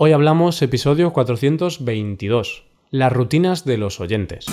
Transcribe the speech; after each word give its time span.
Hoy 0.00 0.12
hablamos 0.12 0.62
episodio 0.62 1.12
422, 1.12 2.62
las 2.92 3.12
rutinas 3.12 3.64
de 3.64 3.78
los 3.78 3.98
oyentes. 3.98 4.46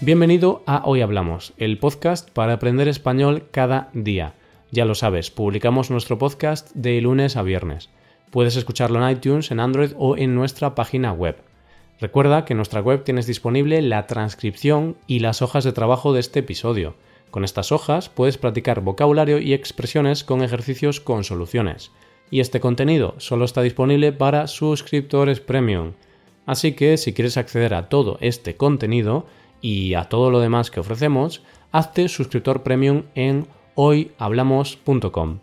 Bienvenido 0.00 0.62
a 0.64 0.80
Hoy 0.86 1.02
Hablamos, 1.02 1.52
el 1.58 1.76
podcast 1.78 2.30
para 2.30 2.54
aprender 2.54 2.88
español 2.88 3.44
cada 3.50 3.90
día. 3.92 4.32
Ya 4.70 4.86
lo 4.86 4.94
sabes, 4.94 5.30
publicamos 5.30 5.90
nuestro 5.90 6.16
podcast 6.16 6.72
de 6.72 6.98
lunes 7.02 7.36
a 7.36 7.42
viernes. 7.42 7.90
Puedes 8.30 8.56
escucharlo 8.56 9.04
en 9.04 9.14
iTunes, 9.14 9.50
en 9.50 9.60
Android 9.60 9.92
o 9.98 10.16
en 10.16 10.34
nuestra 10.34 10.74
página 10.74 11.12
web. 11.12 11.36
Recuerda 12.00 12.46
que 12.46 12.54
en 12.54 12.56
nuestra 12.56 12.80
web 12.80 13.04
tienes 13.04 13.26
disponible 13.26 13.82
la 13.82 14.06
transcripción 14.06 14.96
y 15.06 15.18
las 15.18 15.42
hojas 15.42 15.64
de 15.64 15.72
trabajo 15.72 16.14
de 16.14 16.20
este 16.20 16.38
episodio. 16.38 16.94
Con 17.30 17.44
estas 17.44 17.72
hojas 17.72 18.08
puedes 18.08 18.38
practicar 18.38 18.80
vocabulario 18.80 19.38
y 19.38 19.52
expresiones 19.52 20.24
con 20.24 20.42
ejercicios 20.42 21.00
con 21.00 21.24
soluciones. 21.24 21.92
Y 22.30 22.40
este 22.40 22.60
contenido 22.60 23.14
solo 23.18 23.44
está 23.44 23.62
disponible 23.62 24.12
para 24.12 24.46
suscriptores 24.46 25.40
premium. 25.40 25.92
Así 26.46 26.72
que 26.72 26.96
si 26.96 27.12
quieres 27.12 27.36
acceder 27.36 27.74
a 27.74 27.88
todo 27.88 28.18
este 28.20 28.56
contenido 28.56 29.26
y 29.60 29.94
a 29.94 30.04
todo 30.04 30.30
lo 30.30 30.40
demás 30.40 30.70
que 30.70 30.80
ofrecemos, 30.80 31.42
hazte 31.72 32.08
suscriptor 32.08 32.62
premium 32.62 33.04
en 33.14 33.46
hoyhablamos.com. 33.74 35.40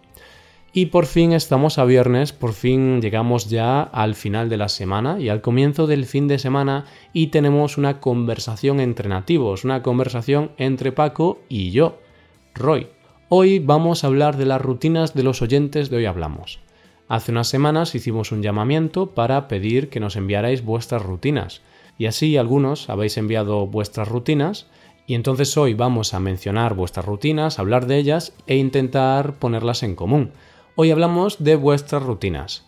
Y 0.77 0.87
por 0.87 1.05
fin 1.05 1.31
estamos 1.31 1.79
a 1.79 1.85
viernes, 1.85 2.33
por 2.33 2.51
fin 2.51 3.01
llegamos 3.01 3.49
ya 3.49 3.81
al 3.81 4.13
final 4.13 4.49
de 4.49 4.57
la 4.57 4.67
semana 4.67 5.21
y 5.21 5.29
al 5.29 5.39
comienzo 5.39 5.87
del 5.87 6.05
fin 6.05 6.27
de 6.27 6.37
semana 6.37 6.83
y 7.13 7.27
tenemos 7.27 7.77
una 7.77 8.01
conversación 8.01 8.81
entre 8.81 9.07
nativos, 9.07 9.63
una 9.63 9.81
conversación 9.81 10.51
entre 10.57 10.91
Paco 10.91 11.39
y 11.47 11.71
yo, 11.71 11.99
Roy. 12.53 12.87
Hoy 13.29 13.59
vamos 13.59 14.03
a 14.03 14.07
hablar 14.07 14.35
de 14.35 14.47
las 14.47 14.61
rutinas 14.61 15.13
de 15.13 15.23
los 15.23 15.41
oyentes 15.41 15.89
de 15.89 15.95
Hoy 15.95 16.07
Hablamos. 16.07 16.59
Hace 17.07 17.31
unas 17.31 17.47
semanas 17.47 17.95
hicimos 17.95 18.33
un 18.33 18.43
llamamiento 18.43 19.11
para 19.11 19.47
pedir 19.47 19.87
que 19.87 20.01
nos 20.01 20.17
enviarais 20.17 20.61
vuestras 20.61 21.03
rutinas 21.03 21.61
y 21.97 22.07
así 22.07 22.35
algunos 22.35 22.89
habéis 22.89 23.15
enviado 23.15 23.65
vuestras 23.65 24.09
rutinas 24.09 24.67
y 25.07 25.13
entonces 25.13 25.55
hoy 25.55 25.73
vamos 25.73 26.13
a 26.13 26.19
mencionar 26.19 26.73
vuestras 26.73 27.05
rutinas, 27.05 27.59
hablar 27.59 27.87
de 27.87 27.97
ellas 27.97 28.33
e 28.45 28.57
intentar 28.57 29.35
ponerlas 29.35 29.81
en 29.81 29.95
común. 29.95 30.33
Hoy 30.77 30.91
hablamos 30.91 31.41
de 31.41 31.55
vuestras 31.55 32.03
rutinas. 32.03 32.65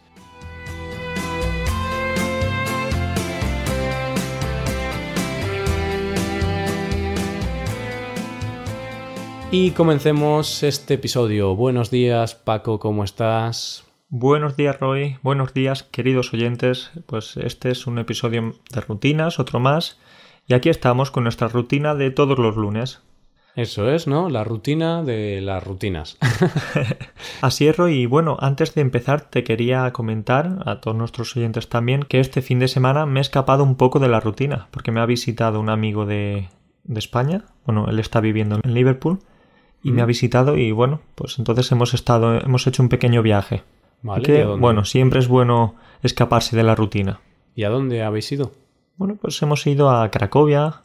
Y 9.52 9.72
comencemos 9.72 10.64
este 10.64 10.94
episodio. 10.94 11.54
Buenos 11.58 11.92
días, 11.92 12.34
Paco, 12.34 12.80
¿cómo 12.80 13.04
estás? 13.04 13.84
Buenos 14.08 14.56
días, 14.56 14.80
Roy. 14.80 15.18
Buenos 15.22 15.54
días, 15.54 15.84
queridos 15.84 16.34
oyentes. 16.34 16.92
Pues 17.08 17.36
este 17.36 17.72
es 17.72 17.88
un 17.88 18.00
episodio 18.00 18.54
de 18.72 18.82
rutinas, 18.82 19.38
otro 19.38 19.60
más. 19.60 20.00
Y 20.46 20.54
aquí 20.54 20.70
estamos 20.70 21.12
con 21.12 21.24
nuestra 21.24 21.50
rutina 21.50 21.94
de 21.94 22.12
todos 22.12 22.40
los 22.40 22.56
lunes. 22.56 23.02
Eso 23.58 23.90
es, 23.90 24.06
¿no? 24.06 24.30
La 24.30 24.44
rutina 24.44 25.02
de 25.02 25.42
las 25.42 25.64
rutinas. 25.64 26.20
Así 27.42 27.68
es, 27.68 27.76
Roy. 27.76 28.02
Y 28.02 28.06
bueno, 28.06 28.38
antes 28.40 28.76
de 28.76 28.82
empezar, 28.82 29.22
te 29.22 29.44
quería 29.44 29.92
comentar 29.94 30.60
a 30.68 30.80
todos 30.80 30.96
nuestros 30.96 31.36
oyentes 31.36 31.68
también 31.68 32.04
que 32.04 32.20
este 32.20 32.44
fin 32.44 32.60
de 32.60 32.68
semana 32.68 33.08
me 33.08 33.20
he 33.20 33.22
escapado 33.22 33.64
un 33.64 33.76
poco 33.76 33.98
de 33.98 34.10
la 34.10 34.20
rutina, 34.20 34.68
porque 34.70 34.92
me 34.92 35.00
ha 35.00 35.08
visitado 35.08 35.60
un 35.60 35.70
amigo 35.70 36.06
de, 36.06 36.50
de 36.84 37.00
España. 37.00 37.46
Bueno, 37.66 37.88
él 37.90 37.98
está 37.98 38.22
viviendo 38.22 38.60
en 38.64 38.76
Liverpool 38.76 39.22
y 39.82 39.92
me 39.92 40.04
ha 40.04 40.06
visitado 40.06 40.56
y 40.56 40.72
bueno, 40.72 41.02
pues 41.16 41.40
entonces 41.40 41.72
hemos 41.72 41.96
estado, 41.96 42.40
hemos 42.40 42.68
hecho 42.68 42.84
un 42.84 42.90
pequeño 42.90 43.24
viaje. 43.24 43.64
Vale, 44.04 44.22
que, 44.22 44.46
bueno, 44.46 44.86
siempre 44.86 45.18
es 45.20 45.28
bueno 45.28 45.74
escaparse 46.04 46.56
de 46.56 46.62
la 46.62 46.76
rutina. 46.76 47.22
¿Y 47.56 47.64
a 47.64 47.70
dónde 47.70 48.04
habéis 48.04 48.32
ido? 48.32 48.52
Bueno, 48.98 49.18
pues 49.20 49.42
hemos 49.42 49.66
ido 49.66 49.90
a 49.90 50.12
Cracovia, 50.12 50.84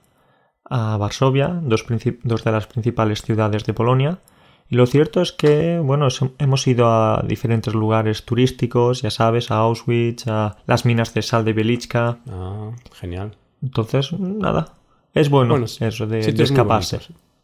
a 0.65 0.97
Varsovia, 0.97 1.61
dos, 1.63 1.85
de 1.87 2.53
las 2.53 2.67
principales 2.67 3.23
ciudades 3.23 3.65
de 3.65 3.75
Polonia. 3.75 4.21
Y 4.69 4.77
lo 4.77 4.87
cierto 4.87 5.21
es 5.21 5.33
que, 5.33 5.79
bueno, 5.79 6.09
hemos 6.39 6.67
ido 6.67 6.87
a 6.87 7.23
diferentes 7.27 7.75
lugares 7.75 8.25
turísticos, 8.25 9.03
ya 9.03 9.11
sabes, 9.11 9.51
a 9.51 9.57
Auschwitz, 9.57 10.27
a 10.29 10.57
las 10.67 10.87
minas 10.87 11.13
de 11.13 11.23
sal 11.23 11.45
de 11.45 11.53
Belichka. 11.53 12.21
Ah, 12.29 12.71
genial. 12.95 13.37
Entonces, 13.63 14.13
nada, 14.13 14.75
es 15.15 15.29
bueno, 15.29 15.51
Bueno, 15.51 15.67
eso 15.67 16.07
de, 16.07 16.23
Sitios 16.23 16.51
escaparse. 16.51 17.01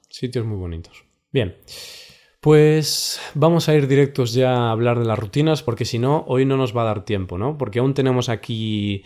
Sitios 0.09 0.47
muy 0.47 0.57
bonitos. 0.57 1.05
Bien. 1.33 1.57
Pues 2.41 3.21
vamos 3.35 3.69
a 3.69 3.75
ir 3.75 3.89
directos 3.89 4.33
ya 4.33 4.55
a 4.55 4.71
hablar 4.71 4.99
de 4.99 5.05
las 5.05 5.19
rutinas, 5.19 5.63
porque 5.63 5.85
si 5.85 5.99
no, 5.99 6.25
hoy 6.29 6.45
no 6.45 6.57
nos 6.57 6.77
va 6.77 6.83
a 6.83 6.87
dar 6.87 7.05
tiempo, 7.05 7.37
¿no? 7.37 7.59
Porque 7.59 7.81
aún 7.81 7.95
tenemos 7.95 8.29
aquí, 8.29 9.03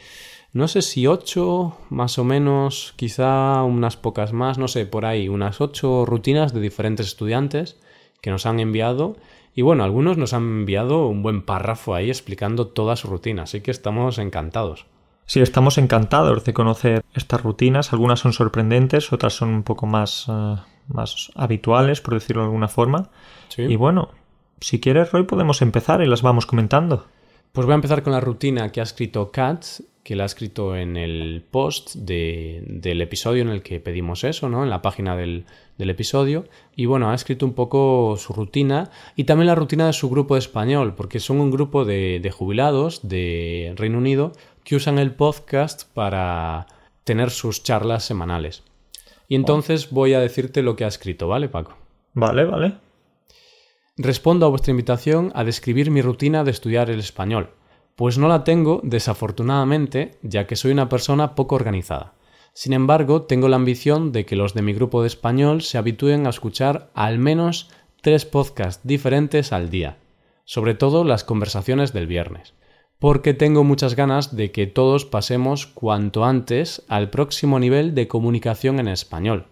no 0.52 0.68
sé 0.68 0.82
si 0.82 1.06
ocho, 1.06 1.76
más 1.88 2.18
o 2.18 2.24
menos, 2.24 2.92
quizá 2.96 3.62
unas 3.62 3.96
pocas 3.96 4.32
más, 4.32 4.58
no 4.58 4.68
sé, 4.68 4.84
por 4.84 5.06
ahí, 5.06 5.28
unas 5.28 5.60
ocho 5.60 6.04
rutinas 6.04 6.52
de 6.52 6.60
diferentes 6.60 7.06
estudiantes 7.06 7.80
que 8.20 8.30
nos 8.30 8.44
han 8.44 8.60
enviado. 8.60 9.16
Y 9.54 9.62
bueno, 9.62 9.84
algunos 9.84 10.18
nos 10.18 10.34
han 10.34 10.42
enviado 10.42 11.06
un 11.08 11.22
buen 11.22 11.42
párrafo 11.42 11.94
ahí 11.94 12.08
explicando 12.08 12.66
toda 12.66 12.96
su 12.96 13.08
rutina, 13.08 13.44
así 13.44 13.60
que 13.62 13.70
estamos 13.70 14.18
encantados. 14.18 14.86
Sí, 15.24 15.40
estamos 15.40 15.78
encantados 15.78 16.44
de 16.44 16.52
conocer 16.52 17.02
estas 17.14 17.42
rutinas. 17.42 17.92
Algunas 17.92 18.20
son 18.20 18.32
sorprendentes, 18.32 19.12
otras 19.12 19.34
son 19.34 19.48
un 19.50 19.62
poco 19.62 19.86
más, 19.86 20.26
eh, 20.28 20.56
más 20.88 21.30
habituales, 21.34 22.00
por 22.00 22.14
decirlo 22.14 22.42
de 22.42 22.48
alguna 22.48 22.68
forma. 22.68 23.10
¿Sí? 23.48 23.62
Y 23.62 23.76
bueno, 23.76 24.10
si 24.60 24.80
quieres, 24.80 25.12
Roy, 25.12 25.22
podemos 25.22 25.62
empezar 25.62 26.02
y 26.02 26.06
las 26.06 26.22
vamos 26.22 26.44
comentando. 26.44 27.06
Pues 27.52 27.66
voy 27.66 27.72
a 27.72 27.76
empezar 27.76 28.02
con 28.02 28.12
la 28.12 28.20
rutina 28.20 28.72
que 28.72 28.80
ha 28.80 28.82
escrito 28.82 29.30
Kat, 29.30 29.64
que 30.02 30.16
la 30.16 30.24
ha 30.24 30.26
escrito 30.26 30.74
en 30.76 30.96
el 30.96 31.44
post 31.50 31.94
de- 31.94 32.64
del 32.66 33.00
episodio 33.00 33.42
en 33.42 33.48
el 33.50 33.62
que 33.62 33.78
pedimos 33.78 34.24
eso, 34.24 34.48
¿no? 34.48 34.64
En 34.64 34.70
la 34.70 34.82
página 34.82 35.16
del, 35.16 35.44
del 35.78 35.90
episodio. 35.90 36.44
Y 36.74 36.86
bueno, 36.86 37.10
ha 37.10 37.14
escrito 37.14 37.46
un 37.46 37.52
poco 37.54 38.16
su 38.18 38.32
rutina 38.32 38.90
y 39.14 39.24
también 39.24 39.46
la 39.46 39.54
rutina 39.54 39.86
de 39.86 39.92
su 39.92 40.10
grupo 40.10 40.34
de 40.34 40.40
español, 40.40 40.94
porque 40.96 41.20
son 41.20 41.40
un 41.40 41.50
grupo 41.52 41.84
de, 41.84 42.18
de 42.20 42.30
jubilados 42.32 43.08
de 43.08 43.74
Reino 43.76 43.98
Unido 43.98 44.32
que 44.64 44.74
usan 44.76 44.98
el 44.98 45.12
podcast 45.14 45.88
para 45.94 46.66
tener 47.04 47.30
sus 47.30 47.62
charlas 47.62 48.04
semanales. 48.04 48.64
Y 49.28 49.34
entonces 49.36 49.90
voy 49.90 50.14
a 50.14 50.20
decirte 50.20 50.62
lo 50.62 50.74
que 50.76 50.84
ha 50.84 50.88
escrito, 50.88 51.28
¿vale, 51.28 51.48
Paco? 51.48 51.76
Vale, 52.14 52.44
vale. 52.44 52.74
Respondo 53.96 54.46
a 54.46 54.48
vuestra 54.48 54.70
invitación 54.72 55.32
a 55.34 55.44
describir 55.44 55.90
mi 55.90 56.02
rutina 56.02 56.44
de 56.44 56.50
estudiar 56.50 56.90
el 56.90 56.98
español, 56.98 57.50
pues 57.96 58.18
no 58.18 58.28
la 58.28 58.44
tengo, 58.44 58.80
desafortunadamente, 58.82 60.12
ya 60.22 60.46
que 60.46 60.56
soy 60.56 60.72
una 60.72 60.88
persona 60.88 61.34
poco 61.34 61.54
organizada. 61.54 62.14
Sin 62.54 62.72
embargo, 62.72 63.22
tengo 63.22 63.48
la 63.48 63.56
ambición 63.56 64.12
de 64.12 64.26
que 64.26 64.36
los 64.36 64.54
de 64.54 64.62
mi 64.62 64.74
grupo 64.74 65.02
de 65.02 65.08
español 65.08 65.62
se 65.62 65.78
habitúen 65.78 66.26
a 66.26 66.30
escuchar 66.30 66.90
al 66.94 67.18
menos 67.18 67.70
tres 68.02 68.24
podcasts 68.24 68.86
diferentes 68.86 69.52
al 69.52 69.70
día, 69.70 69.98
sobre 70.44 70.74
todo 70.74 71.04
las 71.04 71.24
conversaciones 71.24 71.92
del 71.92 72.06
viernes, 72.06 72.54
porque 72.98 73.32
tengo 73.32 73.64
muchas 73.64 73.96
ganas 73.96 74.36
de 74.36 74.52
que 74.52 74.66
todos 74.66 75.06
pasemos 75.06 75.66
cuanto 75.66 76.24
antes 76.24 76.82
al 76.88 77.10
próximo 77.10 77.58
nivel 77.58 77.94
de 77.94 78.08
comunicación 78.08 78.80
en 78.80 78.88
español. 78.88 79.46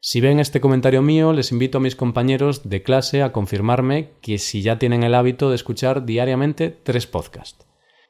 Si 0.00 0.20
ven 0.20 0.38
este 0.38 0.60
comentario 0.60 1.02
mío, 1.02 1.32
les 1.32 1.50
invito 1.50 1.78
a 1.78 1.80
mis 1.80 1.96
compañeros 1.96 2.68
de 2.68 2.82
clase 2.82 3.22
a 3.22 3.32
confirmarme 3.32 4.10
que 4.20 4.38
si 4.38 4.62
ya 4.62 4.78
tienen 4.78 5.02
el 5.02 5.14
hábito 5.16 5.48
de 5.48 5.56
escuchar 5.56 6.06
diariamente 6.06 6.70
tres 6.70 7.08
podcasts. 7.08 7.65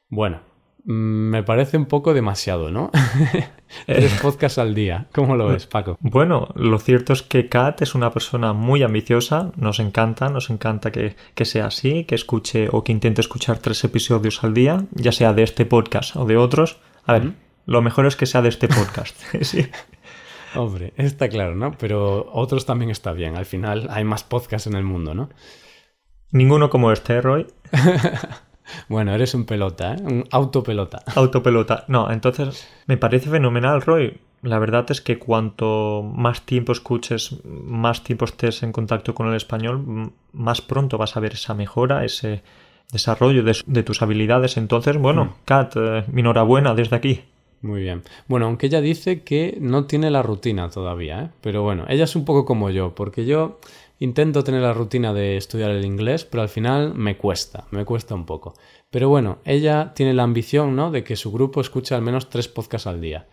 Bueno, 0.09 0.41
mm, 0.85 0.93
me 0.93 1.43
parece 1.43 1.77
un 1.77 1.87
poco 1.87 2.15
demasiado, 2.15 2.71
¿no? 2.71 2.91
tres 3.87 4.21
podcasts 4.21 4.59
al 4.59 4.75
día. 4.75 5.07
¿Cómo 5.13 5.37
lo 5.37 5.49
ves, 5.49 5.67
Paco? 5.67 5.97
Bueno, 6.01 6.49
lo 6.55 6.79
cierto 6.79 7.13
es 7.13 7.23
que 7.23 7.49
Kat 7.49 7.83
es 7.83 7.95
una 7.95 8.13
persona 8.13 8.53
muy 8.53 8.83
ambiciosa, 8.83 9.53
nos 9.57 9.81
encanta, 9.81 10.29
nos 10.29 10.51
encanta 10.51 10.93
que, 10.93 11.17
que 11.35 11.45
sea 11.45 11.67
así, 11.67 12.05
que 12.05 12.15
escuche 12.15 12.69
o 12.71 12.85
que 12.85 12.93
intente 12.93 13.21
escuchar 13.21 13.59
tres 13.59 13.83
episodios 13.85 14.45
al 14.45 14.55
día, 14.55 14.85
ya 14.93 15.13
sea 15.13 15.33
de 15.33 15.43
este 15.43 15.67
podcast 15.67 16.17
o 16.17 16.25
de 16.25 16.37
otros. 16.37 16.79
A 17.05 17.15
ver, 17.15 17.33
lo 17.67 17.83
mejor 17.83 18.07
es 18.07 18.17
que 18.17 18.27
sea 18.27 18.43
de 18.43 18.49
este 18.49 18.69
podcast. 18.69 19.17
sí. 19.43 19.67
Hombre, 20.55 20.95
está 20.97 21.29
claro, 21.29 21.55
¿no? 21.55 21.73
Pero 21.73 22.31
otros 22.33 22.65
también 22.65 22.91
está 22.91 23.13
bien. 23.13 23.37
Al 23.37 23.45
final 23.45 23.89
hay 23.91 24.05
más 24.05 24.25
podcasts 24.25 24.67
en 24.67 24.75
el 24.75 24.85
mundo, 24.85 25.15
¿no? 25.15 25.29
Ninguno 26.31 26.71
como 26.71 26.93
este, 26.93 27.21
Roy. 27.21 27.47
Bueno, 28.89 29.15
eres 29.15 29.35
un 29.35 29.45
pelota, 29.45 29.95
¿eh? 29.95 30.03
Un 30.03 30.25
autopelota. 30.31 31.03
Autopelota. 31.15 31.85
No, 31.89 32.11
entonces 32.11 32.69
me 32.87 32.97
parece 32.97 33.31
fenomenal, 33.31 33.83
Roy. 33.83 34.19
La 34.43 34.59
verdad 34.59 34.87
es 34.91 35.01
que 35.01 35.19
cuanto 35.19 36.03
más 36.03 36.43
tiempo 36.43 36.73
escuches, 36.73 37.37
más 37.45 38.05
tiempo 38.05 38.27
estés 38.27 38.63
en 38.63 38.73
contacto 38.73 39.15
con 39.15 39.29
el 39.29 39.35
español, 39.35 40.13
más 40.33 40.61
pronto 40.61 40.99
vas 40.99 41.17
a 41.17 41.21
ver 41.21 41.33
esa 41.33 41.55
mejora, 41.55 42.05
ese 42.05 42.43
desarrollo 42.93 43.43
de, 43.43 43.57
de 43.67 43.83
tus 43.83 44.03
habilidades. 44.03 44.57
Entonces, 44.57 44.99
bueno, 44.99 45.37
Kat, 45.45 45.75
eh, 45.77 46.05
mi 46.09 46.21
enhorabuena 46.21 46.75
desde 46.75 46.97
aquí. 46.97 47.23
Muy 47.63 47.81
bien. 47.81 48.03
Bueno, 48.29 48.47
aunque 48.47 48.67
ella 48.67 48.81
dice 48.81 49.23
que 49.23 49.57
no 49.61 49.87
tiene 49.87 50.11
la 50.11 50.23
rutina 50.23 50.69
todavía, 50.71 51.23
¿eh? 51.23 51.31
pero 51.41 51.63
bueno, 51.63 51.85
ella 51.89 52.05
es 52.05 52.15
un 52.15 52.25
poco 52.25 52.45
como 52.45 52.71
yo, 52.71 52.95
porque 52.95 53.25
yo 53.25 53.59
intento 53.99 54.45
tener 54.45 54.63
la 54.63 54.73
rutina 54.73 55.13
de 55.13 55.37
estudiar 55.37 55.71
el 55.71 55.85
inglés, 55.85 56.25
pero 56.25 56.43
al 56.43 56.49
final 56.49 56.95
me 56.95 57.17
cuesta, 57.17 57.67
me 57.71 57.85
cuesta 57.85 58.15
un 58.15 58.27
poco. 58.27 58.55
Pero 58.91 59.09
bueno, 59.09 59.39
ella 59.45 59.93
tiene 59.95 60.15
la 60.15 60.23
ambición, 60.23 60.77
¿no? 60.77 60.91
De 60.91 61.05
que 61.05 61.17
su 61.17 61.33
grupo 61.33 61.61
escuche 61.61 61.95
al 61.95 62.03
menos 62.03 62.29
tres 62.29 62.49
podcasts 62.49 62.87
al 62.87 63.01
día. 63.01 63.27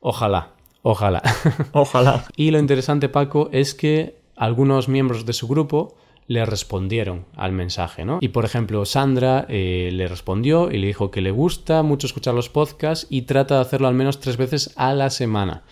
Ojalá, 0.00 0.54
ojalá. 0.82 1.22
Ojalá. 1.72 2.24
y 2.36 2.50
lo 2.50 2.58
interesante, 2.58 3.08
Paco, 3.08 3.50
es 3.52 3.74
que 3.74 4.20
algunos 4.36 4.88
miembros 4.88 5.26
de 5.26 5.34
su 5.34 5.46
grupo 5.46 5.96
le 6.30 6.46
respondieron 6.46 7.26
al 7.34 7.50
mensaje, 7.50 8.04
¿no? 8.04 8.18
Y 8.20 8.28
por 8.28 8.44
ejemplo, 8.44 8.84
Sandra 8.84 9.46
eh, 9.48 9.90
le 9.92 10.06
respondió 10.06 10.70
y 10.70 10.78
le 10.78 10.86
dijo 10.86 11.10
que 11.10 11.20
le 11.20 11.32
gusta 11.32 11.82
mucho 11.82 12.06
escuchar 12.06 12.34
los 12.34 12.48
podcasts 12.48 13.08
y 13.10 13.22
trata 13.22 13.56
de 13.56 13.62
hacerlo 13.62 13.88
al 13.88 13.94
menos 13.94 14.20
tres 14.20 14.36
veces 14.36 14.72
a 14.76 14.94
la 14.94 15.10
semana. 15.10 15.64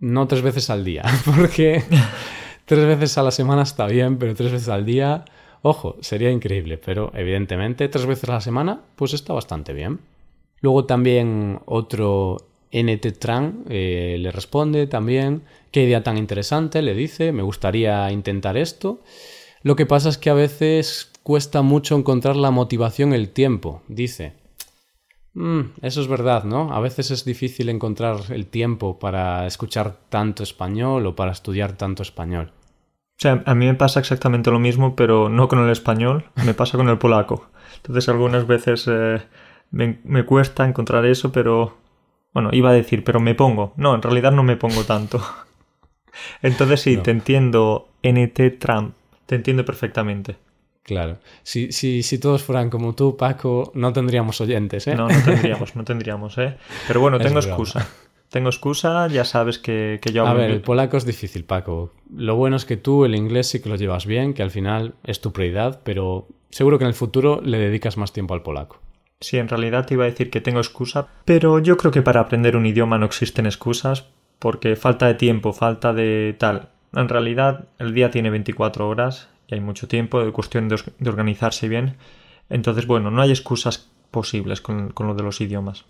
No 0.00 0.26
tres 0.26 0.42
veces 0.42 0.70
al 0.70 0.84
día, 0.84 1.04
porque 1.24 1.84
tres 2.72 2.86
veces 2.86 3.18
a 3.18 3.22
la 3.22 3.30
semana 3.30 3.64
está 3.64 3.86
bien, 3.86 4.16
pero 4.16 4.34
tres 4.34 4.50
veces 4.50 4.70
al 4.70 4.86
día, 4.86 5.26
ojo, 5.60 5.98
sería 6.00 6.30
increíble, 6.30 6.78
pero 6.78 7.12
evidentemente 7.14 7.86
tres 7.88 8.06
veces 8.06 8.30
a 8.30 8.32
la 8.32 8.40
semana, 8.40 8.80
pues 8.96 9.12
está 9.12 9.34
bastante 9.34 9.74
bien. 9.74 10.00
Luego 10.62 10.86
también 10.86 11.60
otro 11.66 12.38
NT 12.72 13.18
Tran 13.18 13.64
eh, 13.68 14.16
le 14.18 14.32
responde 14.32 14.86
también, 14.86 15.42
qué 15.70 15.82
idea 15.82 16.02
tan 16.02 16.16
interesante, 16.16 16.80
le 16.80 16.94
dice, 16.94 17.30
me 17.32 17.42
gustaría 17.42 18.10
intentar 18.10 18.56
esto. 18.56 19.02
Lo 19.62 19.76
que 19.76 19.84
pasa 19.84 20.08
es 20.08 20.16
que 20.16 20.30
a 20.30 20.34
veces 20.34 21.12
cuesta 21.22 21.60
mucho 21.60 21.94
encontrar 21.94 22.36
la 22.36 22.52
motivación, 22.52 23.12
el 23.12 23.28
tiempo, 23.28 23.82
dice. 23.86 24.32
Mm, 25.34 25.60
eso 25.82 26.00
es 26.00 26.08
verdad, 26.08 26.44
¿no? 26.44 26.72
A 26.72 26.80
veces 26.80 27.10
es 27.10 27.26
difícil 27.26 27.68
encontrar 27.68 28.16
el 28.30 28.46
tiempo 28.46 28.98
para 28.98 29.46
escuchar 29.46 29.98
tanto 30.08 30.42
español 30.42 31.04
o 31.04 31.14
para 31.14 31.32
estudiar 31.32 31.76
tanto 31.76 32.02
español. 32.02 32.50
O 33.18 33.22
sea, 33.22 33.42
a 33.46 33.54
mí 33.54 33.66
me 33.66 33.74
pasa 33.74 34.00
exactamente 34.00 34.50
lo 34.50 34.58
mismo, 34.58 34.96
pero 34.96 35.28
no 35.28 35.48
con 35.48 35.60
el 35.60 35.70
español, 35.70 36.24
me 36.44 36.54
pasa 36.54 36.76
con 36.76 36.88
el 36.88 36.98
polaco. 36.98 37.48
Entonces 37.76 38.08
algunas 38.08 38.46
veces 38.46 38.88
eh, 38.88 39.22
me, 39.70 40.00
me, 40.04 40.24
cuesta 40.24 40.66
encontrar 40.66 41.04
eso, 41.06 41.32
pero... 41.32 41.78
Bueno, 42.32 42.48
iba 42.52 42.70
a 42.70 42.72
decir, 42.72 43.04
pero 43.04 43.20
me 43.20 43.34
pongo. 43.34 43.74
No, 43.76 43.94
en 43.94 44.00
realidad 44.00 44.32
no 44.32 44.42
me 44.42 44.56
pongo 44.56 44.84
tanto. 44.84 45.22
Entonces 46.42 46.80
sí, 46.80 46.96
no. 46.96 47.02
te 47.02 47.10
entiendo 47.10 47.88
NT 48.02 48.58
Trump 48.58 48.94
te 49.32 49.36
entiendo 49.36 49.64
perfectamente. 49.64 50.36
Claro. 50.82 51.16
Si, 51.42 51.72
si, 51.72 52.02
si, 52.02 52.18
todos 52.18 52.42
fueran 52.42 52.68
como 52.68 52.94
tú, 52.94 53.16
Paco, 53.16 53.72
no 53.74 53.94
tendríamos 53.94 54.42
oyentes, 54.42 54.86
¿eh? 54.88 54.94
No, 54.94 55.08
no 55.08 55.22
tendríamos, 55.24 55.74
no 55.74 55.84
tendríamos, 55.84 56.36
¿eh? 56.36 56.58
Pero 56.86 57.00
bueno, 57.00 57.18
tengo 57.18 57.38
excusa. 57.38 57.88
Tengo 58.32 58.48
excusa, 58.48 59.08
ya 59.08 59.26
sabes 59.26 59.58
que, 59.58 60.00
que 60.00 60.10
yo... 60.10 60.26
A 60.26 60.32
ver, 60.32 60.50
el 60.50 60.62
polaco 60.62 60.96
es 60.96 61.04
difícil, 61.04 61.44
Paco. 61.44 61.92
Lo 62.16 62.34
bueno 62.34 62.56
es 62.56 62.64
que 62.64 62.78
tú 62.78 63.04
el 63.04 63.14
inglés 63.14 63.48
sí 63.48 63.60
que 63.60 63.68
lo 63.68 63.76
llevas 63.76 64.06
bien, 64.06 64.32
que 64.32 64.42
al 64.42 64.50
final 64.50 64.94
es 65.04 65.20
tu 65.20 65.34
prioridad, 65.34 65.82
pero 65.84 66.28
seguro 66.48 66.78
que 66.78 66.84
en 66.84 66.88
el 66.88 66.94
futuro 66.94 67.42
le 67.44 67.58
dedicas 67.58 67.98
más 67.98 68.14
tiempo 68.14 68.32
al 68.32 68.40
polaco. 68.40 68.80
Sí, 69.20 69.36
en 69.36 69.48
realidad 69.48 69.84
te 69.84 69.92
iba 69.92 70.04
a 70.04 70.06
decir 70.08 70.30
que 70.30 70.40
tengo 70.40 70.60
excusa, 70.60 71.08
pero 71.26 71.58
yo 71.58 71.76
creo 71.76 71.92
que 71.92 72.00
para 72.00 72.20
aprender 72.20 72.56
un 72.56 72.64
idioma 72.64 72.96
no 72.96 73.04
existen 73.04 73.44
excusas, 73.44 74.06
porque 74.38 74.76
falta 74.76 75.08
de 75.08 75.14
tiempo, 75.14 75.52
falta 75.52 75.92
de 75.92 76.34
tal. 76.38 76.70
En 76.94 77.10
realidad, 77.10 77.66
el 77.78 77.92
día 77.92 78.10
tiene 78.10 78.30
24 78.30 78.88
horas 78.88 79.28
y 79.46 79.56
hay 79.56 79.60
mucho 79.60 79.88
tiempo, 79.88 80.24
de 80.24 80.32
cuestión 80.32 80.70
de, 80.70 80.80
de 80.98 81.10
organizarse 81.10 81.68
bien. 81.68 81.96
Entonces, 82.48 82.86
bueno, 82.86 83.10
no 83.10 83.20
hay 83.20 83.28
excusas 83.28 83.90
posibles 84.10 84.62
con, 84.62 84.88
con, 84.88 85.06
lo 85.06 85.14
de 85.14 85.22
los 85.22 85.42
idiomas. 85.42 85.84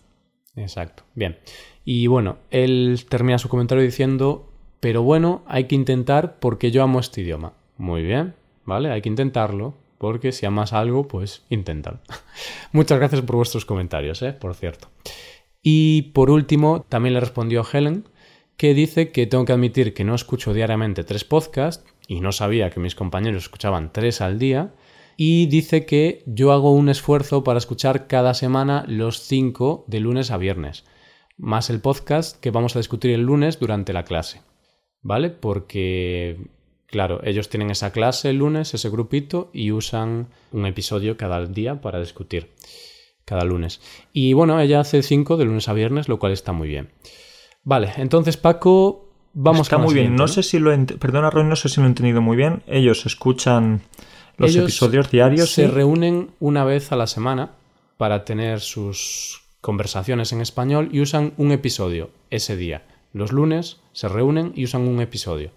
Exacto. 0.56 1.04
Bien. 1.14 1.38
Y 1.84 2.06
bueno, 2.06 2.38
él 2.50 3.04
termina 3.08 3.38
su 3.38 3.48
comentario 3.48 3.82
diciendo, 3.82 4.50
pero 4.80 5.02
bueno, 5.02 5.42
hay 5.46 5.64
que 5.64 5.74
intentar 5.74 6.38
porque 6.38 6.70
yo 6.70 6.82
amo 6.82 7.00
este 7.00 7.22
idioma. 7.22 7.54
Muy 7.78 8.02
bien, 8.02 8.34
¿vale? 8.64 8.90
Hay 8.90 9.02
que 9.02 9.08
intentarlo, 9.08 9.74
porque 9.98 10.32
si 10.32 10.46
amas 10.46 10.72
algo, 10.72 11.08
pues 11.08 11.44
inténtalo. 11.48 12.00
Muchas 12.72 12.98
gracias 12.98 13.22
por 13.22 13.36
vuestros 13.36 13.64
comentarios, 13.64 14.22
¿eh? 14.22 14.32
Por 14.32 14.54
cierto. 14.54 14.88
Y 15.62 16.02
por 16.12 16.30
último, 16.30 16.84
también 16.88 17.14
le 17.14 17.20
respondió 17.20 17.64
Helen, 17.70 18.04
que 18.56 18.74
dice 18.74 19.10
que 19.10 19.26
tengo 19.26 19.44
que 19.44 19.52
admitir 19.52 19.94
que 19.94 20.04
no 20.04 20.14
escucho 20.14 20.52
diariamente 20.52 21.04
tres 21.04 21.24
podcasts 21.24 21.84
y 22.06 22.20
no 22.20 22.32
sabía 22.32 22.70
que 22.70 22.80
mis 22.80 22.94
compañeros 22.94 23.44
escuchaban 23.44 23.92
tres 23.92 24.20
al 24.20 24.38
día. 24.38 24.72
Y 25.16 25.46
dice 25.46 25.86
que 25.86 26.22
yo 26.26 26.52
hago 26.52 26.72
un 26.72 26.88
esfuerzo 26.88 27.44
para 27.44 27.58
escuchar 27.58 28.06
cada 28.06 28.34
semana 28.34 28.84
los 28.88 29.20
cinco 29.20 29.84
de 29.86 30.00
lunes 30.00 30.30
a 30.30 30.36
viernes, 30.36 30.84
más 31.36 31.70
el 31.70 31.80
podcast 31.80 32.40
que 32.40 32.50
vamos 32.50 32.76
a 32.76 32.78
discutir 32.78 33.10
el 33.12 33.22
lunes 33.22 33.58
durante 33.60 33.92
la 33.92 34.04
clase. 34.04 34.42
¿Vale? 35.02 35.30
Porque, 35.30 36.38
claro, 36.86 37.20
ellos 37.24 37.48
tienen 37.48 37.70
esa 37.70 37.92
clase 37.92 38.30
el 38.30 38.38
lunes, 38.38 38.72
ese 38.74 38.88
grupito, 38.88 39.50
y 39.52 39.72
usan 39.72 40.28
un 40.52 40.66
episodio 40.66 41.16
cada 41.16 41.44
día 41.44 41.80
para 41.80 41.98
discutir 41.98 42.50
cada 43.24 43.44
lunes. 43.44 43.80
Y 44.12 44.32
bueno, 44.32 44.60
ella 44.60 44.80
hace 44.80 45.02
cinco 45.02 45.36
de 45.36 45.44
lunes 45.44 45.68
a 45.68 45.72
viernes, 45.72 46.08
lo 46.08 46.18
cual 46.18 46.32
está 46.32 46.52
muy 46.52 46.68
bien. 46.68 46.90
Vale, 47.64 47.92
entonces 47.96 48.36
Paco, 48.36 49.08
vamos 49.32 49.62
Está 49.62 49.78
muy 49.78 49.94
bien. 49.94 50.12
No, 50.12 50.24
¿no, 50.24 50.28
sé 50.28 50.42
si 50.42 50.58
lo 50.58 50.70
perdona 50.98 51.30
Roy, 51.30 51.44
no 51.44 51.56
sé 51.56 51.68
si 51.68 51.80
lo 51.80 51.86
he 51.86 51.88
entendido 51.88 52.20
muy 52.20 52.36
bien. 52.36 52.62
Ellos 52.66 53.06
escuchan 53.06 53.82
los 54.42 54.50
Ellos 54.50 54.64
episodios 54.64 55.10
diarios. 55.10 55.50
Se 55.50 55.66
¿sí? 55.66 55.70
reúnen 55.70 56.30
una 56.40 56.64
vez 56.64 56.92
a 56.92 56.96
la 56.96 57.06
semana 57.06 57.52
para 57.96 58.24
tener 58.24 58.60
sus 58.60 59.42
conversaciones 59.60 60.32
en 60.32 60.40
español 60.40 60.88
y 60.92 61.00
usan 61.00 61.32
un 61.36 61.52
episodio 61.52 62.10
ese 62.30 62.56
día. 62.56 62.82
Los 63.12 63.32
lunes 63.32 63.78
se 63.92 64.08
reúnen 64.08 64.52
y 64.54 64.64
usan 64.64 64.82
un 64.82 65.00
episodio. 65.00 65.50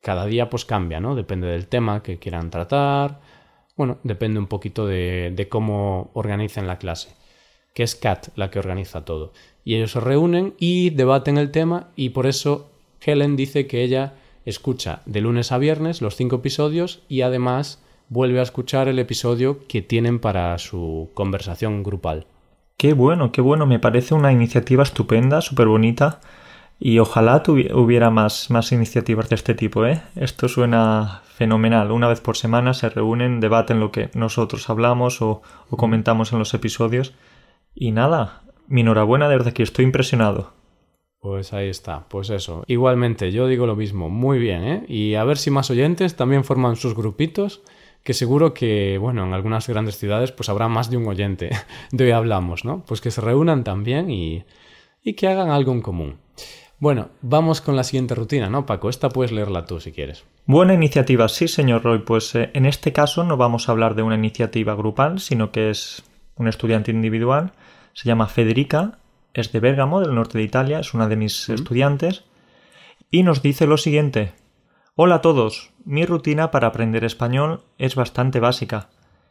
Cada 0.00 0.26
día 0.26 0.50
pues 0.50 0.64
cambia, 0.64 1.00
¿no? 1.00 1.14
Depende 1.14 1.46
del 1.46 1.68
tema 1.68 2.02
que 2.02 2.18
quieran 2.18 2.50
tratar. 2.50 3.20
Bueno, 3.76 3.98
depende 4.02 4.38
un 4.38 4.46
poquito 4.46 4.86
de, 4.86 5.32
de 5.34 5.48
cómo 5.48 6.10
organicen 6.14 6.66
la 6.66 6.78
clase. 6.78 7.10
Que 7.74 7.84
es 7.84 7.94
Kat 7.94 8.28
la 8.36 8.50
que 8.50 8.58
organiza 8.58 9.04
todo 9.04 9.32
y 9.64 9.76
ellos 9.76 9.92
se 9.92 10.00
reúnen 10.00 10.54
y 10.58 10.90
debaten 10.90 11.38
el 11.38 11.50
tema 11.50 11.88
y 11.96 12.10
por 12.10 12.26
eso 12.26 12.70
Helen 13.00 13.36
dice 13.36 13.66
que 13.66 13.82
ella 13.82 14.14
escucha 14.44 15.02
de 15.06 15.20
lunes 15.20 15.52
a 15.52 15.58
viernes 15.58 16.02
los 16.02 16.16
cinco 16.16 16.36
episodios 16.36 17.02
y 17.08 17.22
además 17.22 17.80
vuelve 18.08 18.40
a 18.40 18.42
escuchar 18.42 18.88
el 18.88 18.98
episodio 18.98 19.66
que 19.68 19.82
tienen 19.82 20.18
para 20.18 20.56
su 20.58 21.10
conversación 21.14 21.82
grupal. 21.82 22.26
Qué 22.76 22.92
bueno, 22.94 23.32
qué 23.32 23.40
bueno, 23.40 23.66
me 23.66 23.78
parece 23.78 24.14
una 24.14 24.32
iniciativa 24.32 24.82
estupenda, 24.82 25.40
súper 25.40 25.68
bonita 25.68 26.20
y 26.80 26.98
ojalá 26.98 27.42
hubiera 27.46 28.10
más, 28.10 28.50
más 28.50 28.72
iniciativas 28.72 29.28
de 29.28 29.36
este 29.36 29.54
tipo, 29.54 29.86
¿eh? 29.86 30.02
Esto 30.16 30.48
suena 30.48 31.22
fenomenal. 31.24 31.92
Una 31.92 32.08
vez 32.08 32.20
por 32.20 32.36
semana 32.36 32.74
se 32.74 32.88
reúnen, 32.88 33.38
debaten 33.38 33.78
lo 33.78 33.92
que 33.92 34.10
nosotros 34.14 34.68
hablamos 34.68 35.22
o, 35.22 35.42
o 35.70 35.76
comentamos 35.76 36.32
en 36.32 36.40
los 36.40 36.54
episodios 36.54 37.14
y 37.74 37.92
nada, 37.92 38.42
mi 38.66 38.80
enhorabuena, 38.80 39.28
de 39.28 39.36
verdad 39.36 39.52
que 39.52 39.62
estoy 39.62 39.84
impresionado. 39.84 40.52
Pues 41.20 41.52
ahí 41.52 41.68
está, 41.68 42.08
pues 42.08 42.30
eso. 42.30 42.64
Igualmente, 42.66 43.30
yo 43.30 43.46
digo 43.46 43.64
lo 43.64 43.76
mismo, 43.76 44.08
muy 44.08 44.40
bien, 44.40 44.64
¿eh? 44.64 44.84
Y 44.88 45.14
a 45.14 45.22
ver 45.22 45.38
si 45.38 45.52
más 45.52 45.70
oyentes 45.70 46.16
también 46.16 46.42
forman 46.42 46.74
sus 46.74 46.96
grupitos, 46.96 47.62
que 48.02 48.14
seguro 48.14 48.54
que, 48.54 48.98
bueno, 48.98 49.24
en 49.24 49.32
algunas 49.32 49.68
grandes 49.68 49.98
ciudades 49.98 50.32
pues 50.32 50.48
habrá 50.48 50.68
más 50.68 50.90
de 50.90 50.96
un 50.96 51.06
oyente 51.06 51.50
de 51.92 52.04
hoy 52.04 52.10
hablamos, 52.10 52.64
¿no? 52.64 52.84
Pues 52.86 53.00
que 53.00 53.10
se 53.10 53.20
reúnan 53.20 53.64
también 53.64 54.10
y, 54.10 54.44
y 55.02 55.14
que 55.14 55.28
hagan 55.28 55.50
algo 55.50 55.72
en 55.72 55.82
común. 55.82 56.18
Bueno, 56.78 57.10
vamos 57.20 57.60
con 57.60 57.76
la 57.76 57.84
siguiente 57.84 58.16
rutina, 58.16 58.50
¿no, 58.50 58.66
Paco? 58.66 58.88
Esta 58.88 59.08
puedes 59.08 59.30
leerla 59.30 59.66
tú 59.66 59.78
si 59.78 59.92
quieres. 59.92 60.24
Buena 60.46 60.74
iniciativa, 60.74 61.28
sí, 61.28 61.46
señor 61.46 61.84
Roy. 61.84 62.00
Pues 62.00 62.34
eh, 62.34 62.50
en 62.54 62.66
este 62.66 62.92
caso 62.92 63.22
no 63.22 63.36
vamos 63.36 63.68
a 63.68 63.72
hablar 63.72 63.94
de 63.94 64.02
una 64.02 64.16
iniciativa 64.16 64.74
grupal, 64.74 65.20
sino 65.20 65.52
que 65.52 65.70
es 65.70 66.02
un 66.34 66.48
estudiante 66.48 66.90
individual 66.90 67.52
se 67.94 68.08
llama 68.08 68.26
Federica, 68.26 68.98
es 69.34 69.52
de 69.52 69.60
Bérgamo, 69.60 70.00
del 70.00 70.14
norte 70.14 70.38
de 70.38 70.44
Italia, 70.44 70.80
es 70.80 70.94
una 70.94 71.08
de 71.08 71.16
mis 71.16 71.48
mm. 71.48 71.54
estudiantes, 71.54 72.24
y 73.10 73.22
nos 73.22 73.42
dice 73.42 73.66
lo 73.66 73.76
siguiente. 73.76 74.32
Hola 74.94 75.14
a 75.14 75.20
todos, 75.22 75.70
mi 75.86 76.04
rutina 76.04 76.50
para 76.50 76.66
aprender 76.66 77.02
español 77.02 77.62
es 77.78 77.94
bastante 77.94 78.40
básica. 78.40 78.90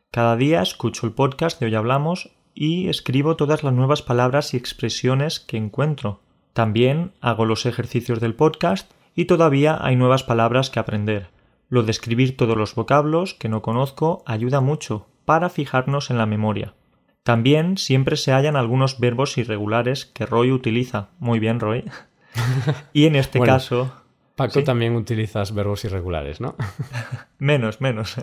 Cada 0.09 0.35
día 0.35 0.63
escucho 0.63 1.05
el 1.05 1.13
podcast 1.13 1.59
de 1.59 1.67
Hoy 1.67 1.75
Hablamos 1.75 2.31
y 2.55 2.89
escribo 2.89 3.35
todas 3.35 3.63
las 3.63 3.71
nuevas 3.71 4.01
palabras 4.01 4.55
y 4.55 4.57
expresiones 4.57 5.39
que 5.39 5.57
encuentro. 5.57 6.19
También 6.53 7.11
hago 7.21 7.45
los 7.45 7.67
ejercicios 7.67 8.19
del 8.19 8.33
podcast 8.33 8.91
y 9.13 9.25
todavía 9.25 9.77
hay 9.79 9.95
nuevas 9.95 10.23
palabras 10.23 10.71
que 10.71 10.79
aprender. 10.79 11.29
Lo 11.69 11.83
de 11.83 11.91
escribir 11.91 12.35
todos 12.37 12.57
los 12.57 12.73
vocablos 12.73 13.35
que 13.35 13.47
no 13.47 13.61
conozco 13.61 14.23
ayuda 14.25 14.61
mucho 14.61 15.05
para 15.25 15.49
fijarnos 15.49 16.09
en 16.09 16.17
la 16.17 16.25
memoria. 16.25 16.73
También 17.21 17.77
siempre 17.77 18.17
se 18.17 18.31
hallan 18.31 18.55
algunos 18.55 18.99
verbos 18.99 19.37
irregulares 19.37 20.07
que 20.07 20.25
Roy 20.25 20.51
utiliza. 20.51 21.09
Muy 21.19 21.37
bien, 21.37 21.59
Roy. 21.59 21.85
y 22.93 23.05
en 23.05 23.15
este 23.15 23.37
bueno, 23.37 23.53
caso. 23.53 24.00
Paco 24.35 24.59
¿sí? 24.59 24.63
también 24.63 24.95
utilizas 24.95 25.53
verbos 25.53 25.85
irregulares, 25.85 26.41
¿no? 26.41 26.55
menos, 27.39 27.81
menos. 27.81 28.15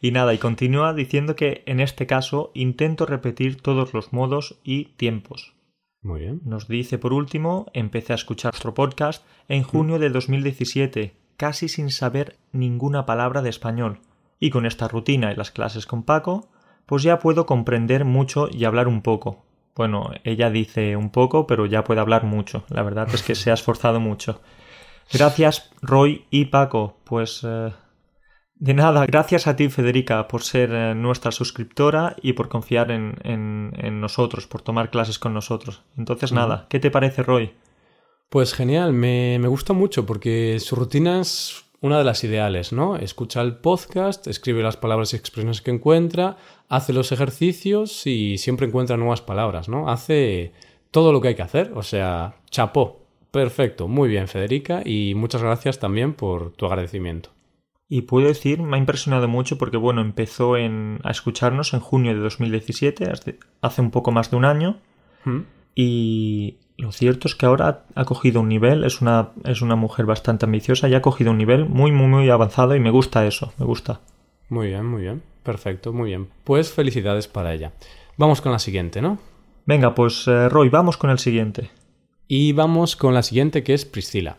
y 0.00 0.10
nada, 0.10 0.34
y 0.34 0.38
continúa 0.38 0.94
diciendo 0.94 1.36
que 1.36 1.62
en 1.66 1.80
este 1.80 2.06
caso 2.06 2.50
intento 2.54 3.06
repetir 3.06 3.60
todos 3.60 3.94
los 3.94 4.12
modos 4.12 4.58
y 4.64 4.86
tiempos. 4.96 5.54
Muy 6.02 6.20
bien. 6.20 6.42
Nos 6.44 6.68
dice 6.68 6.98
por 6.98 7.14
último, 7.14 7.66
empecé 7.72 8.12
a 8.12 8.16
escuchar 8.16 8.52
nuestro 8.52 8.74
podcast 8.74 9.24
en 9.48 9.62
junio 9.62 9.98
de 9.98 10.10
2017, 10.10 11.14
casi 11.38 11.68
sin 11.68 11.90
saber 11.90 12.36
ninguna 12.52 13.06
palabra 13.06 13.40
de 13.40 13.48
español. 13.48 14.00
Y 14.38 14.50
con 14.50 14.66
esta 14.66 14.86
rutina 14.86 15.32
y 15.32 15.36
las 15.36 15.50
clases 15.50 15.86
con 15.86 16.02
Paco, 16.02 16.48
pues 16.84 17.02
ya 17.02 17.18
puedo 17.18 17.46
comprender 17.46 18.04
mucho 18.04 18.48
y 18.52 18.64
hablar 18.64 18.86
un 18.86 19.00
poco. 19.00 19.44
Bueno, 19.74 20.10
ella 20.22 20.50
dice 20.50 20.96
un 20.96 21.10
poco, 21.10 21.46
pero 21.46 21.66
ya 21.66 21.84
puede 21.84 22.00
hablar 22.00 22.24
mucho. 22.24 22.64
La 22.68 22.82
verdad 22.82 23.08
es 23.12 23.22
que 23.22 23.34
se 23.34 23.50
ha 23.50 23.54
esforzado 23.54 23.98
mucho. 23.98 24.40
Gracias, 25.12 25.70
Roy 25.82 26.24
y 26.30 26.46
Paco. 26.46 26.96
Pues 27.04 27.40
eh, 27.44 27.72
de 28.56 28.74
nada, 28.74 29.04
gracias 29.06 29.46
a 29.46 29.56
ti, 29.56 29.68
Federica, 29.68 30.28
por 30.28 30.42
ser 30.42 30.70
eh, 30.72 30.94
nuestra 30.94 31.32
suscriptora 31.32 32.16
y 32.22 32.32
por 32.34 32.48
confiar 32.48 32.90
en, 32.90 33.18
en, 33.22 34.00
nosotros, 34.00 34.46
por 34.46 34.62
tomar 34.62 34.90
clases 34.90 35.18
con 35.18 35.34
nosotros. 35.34 35.82
Entonces, 35.98 36.32
nada, 36.32 36.66
¿qué 36.70 36.80
te 36.80 36.90
parece, 36.90 37.22
Roy? 37.22 37.52
Pues 38.28 38.54
genial, 38.54 38.92
me, 38.92 39.38
me 39.38 39.48
gusta 39.48 39.72
mucho 39.72 40.06
porque 40.06 40.58
su 40.60 40.76
rutina 40.76 41.20
es 41.20 41.64
una 41.84 41.98
de 41.98 42.04
las 42.04 42.24
ideales, 42.24 42.72
¿no? 42.72 42.96
Escucha 42.96 43.42
el 43.42 43.56
podcast, 43.56 44.26
escribe 44.26 44.62
las 44.62 44.78
palabras 44.78 45.12
y 45.12 45.16
expresiones 45.16 45.60
que 45.60 45.70
encuentra, 45.70 46.38
hace 46.70 46.94
los 46.94 47.12
ejercicios 47.12 48.06
y 48.06 48.38
siempre 48.38 48.66
encuentra 48.66 48.96
nuevas 48.96 49.20
palabras, 49.20 49.68
¿no? 49.68 49.90
Hace 49.90 50.54
todo 50.90 51.12
lo 51.12 51.20
que 51.20 51.28
hay 51.28 51.34
que 51.34 51.42
hacer, 51.42 51.72
o 51.74 51.82
sea, 51.82 52.36
chapó. 52.50 53.03
Perfecto, 53.34 53.88
muy 53.88 54.08
bien, 54.08 54.28
Federica, 54.28 54.82
y 54.84 55.16
muchas 55.16 55.42
gracias 55.42 55.80
también 55.80 56.14
por 56.14 56.52
tu 56.52 56.66
agradecimiento. 56.66 57.30
Y 57.88 58.02
puedo 58.02 58.28
decir, 58.28 58.62
me 58.62 58.76
ha 58.76 58.78
impresionado 58.78 59.26
mucho 59.26 59.58
porque, 59.58 59.76
bueno, 59.76 60.02
empezó 60.02 60.56
en, 60.56 61.00
a 61.02 61.10
escucharnos 61.10 61.74
en 61.74 61.80
junio 61.80 62.14
de 62.14 62.20
2017, 62.20 63.10
hace 63.60 63.80
un 63.82 63.90
poco 63.90 64.12
más 64.12 64.30
de 64.30 64.36
un 64.36 64.44
año. 64.44 64.78
¿Mm? 65.24 65.40
Y 65.74 66.58
lo 66.76 66.92
cierto 66.92 67.26
es 67.26 67.34
que 67.34 67.46
ahora 67.46 67.86
ha 67.96 68.04
cogido 68.04 68.40
un 68.40 68.48
nivel, 68.48 68.84
es 68.84 69.00
una, 69.00 69.30
es 69.42 69.62
una 69.62 69.74
mujer 69.74 70.06
bastante 70.06 70.44
ambiciosa 70.44 70.88
y 70.88 70.94
ha 70.94 71.02
cogido 71.02 71.32
un 71.32 71.38
nivel 71.38 71.68
muy, 71.68 71.90
muy, 71.90 72.06
muy 72.06 72.30
avanzado 72.30 72.76
y 72.76 72.80
me 72.80 72.90
gusta 72.90 73.26
eso, 73.26 73.52
me 73.58 73.66
gusta. 73.66 74.00
Muy 74.48 74.68
bien, 74.68 74.86
muy 74.86 75.02
bien. 75.02 75.24
Perfecto, 75.42 75.92
muy 75.92 76.10
bien. 76.10 76.28
Pues 76.44 76.72
felicidades 76.72 77.26
para 77.26 77.52
ella. 77.52 77.72
Vamos 78.16 78.40
con 78.40 78.52
la 78.52 78.60
siguiente, 78.60 79.02
¿no? 79.02 79.18
Venga, 79.66 79.92
pues 79.92 80.28
eh, 80.28 80.48
Roy, 80.48 80.68
vamos 80.68 80.96
con 80.96 81.10
el 81.10 81.18
siguiente. 81.18 81.72
Y 82.26 82.52
vamos 82.52 82.96
con 82.96 83.12
la 83.12 83.22
siguiente 83.22 83.62
que 83.62 83.74
es 83.74 83.84
Priscila. 83.84 84.38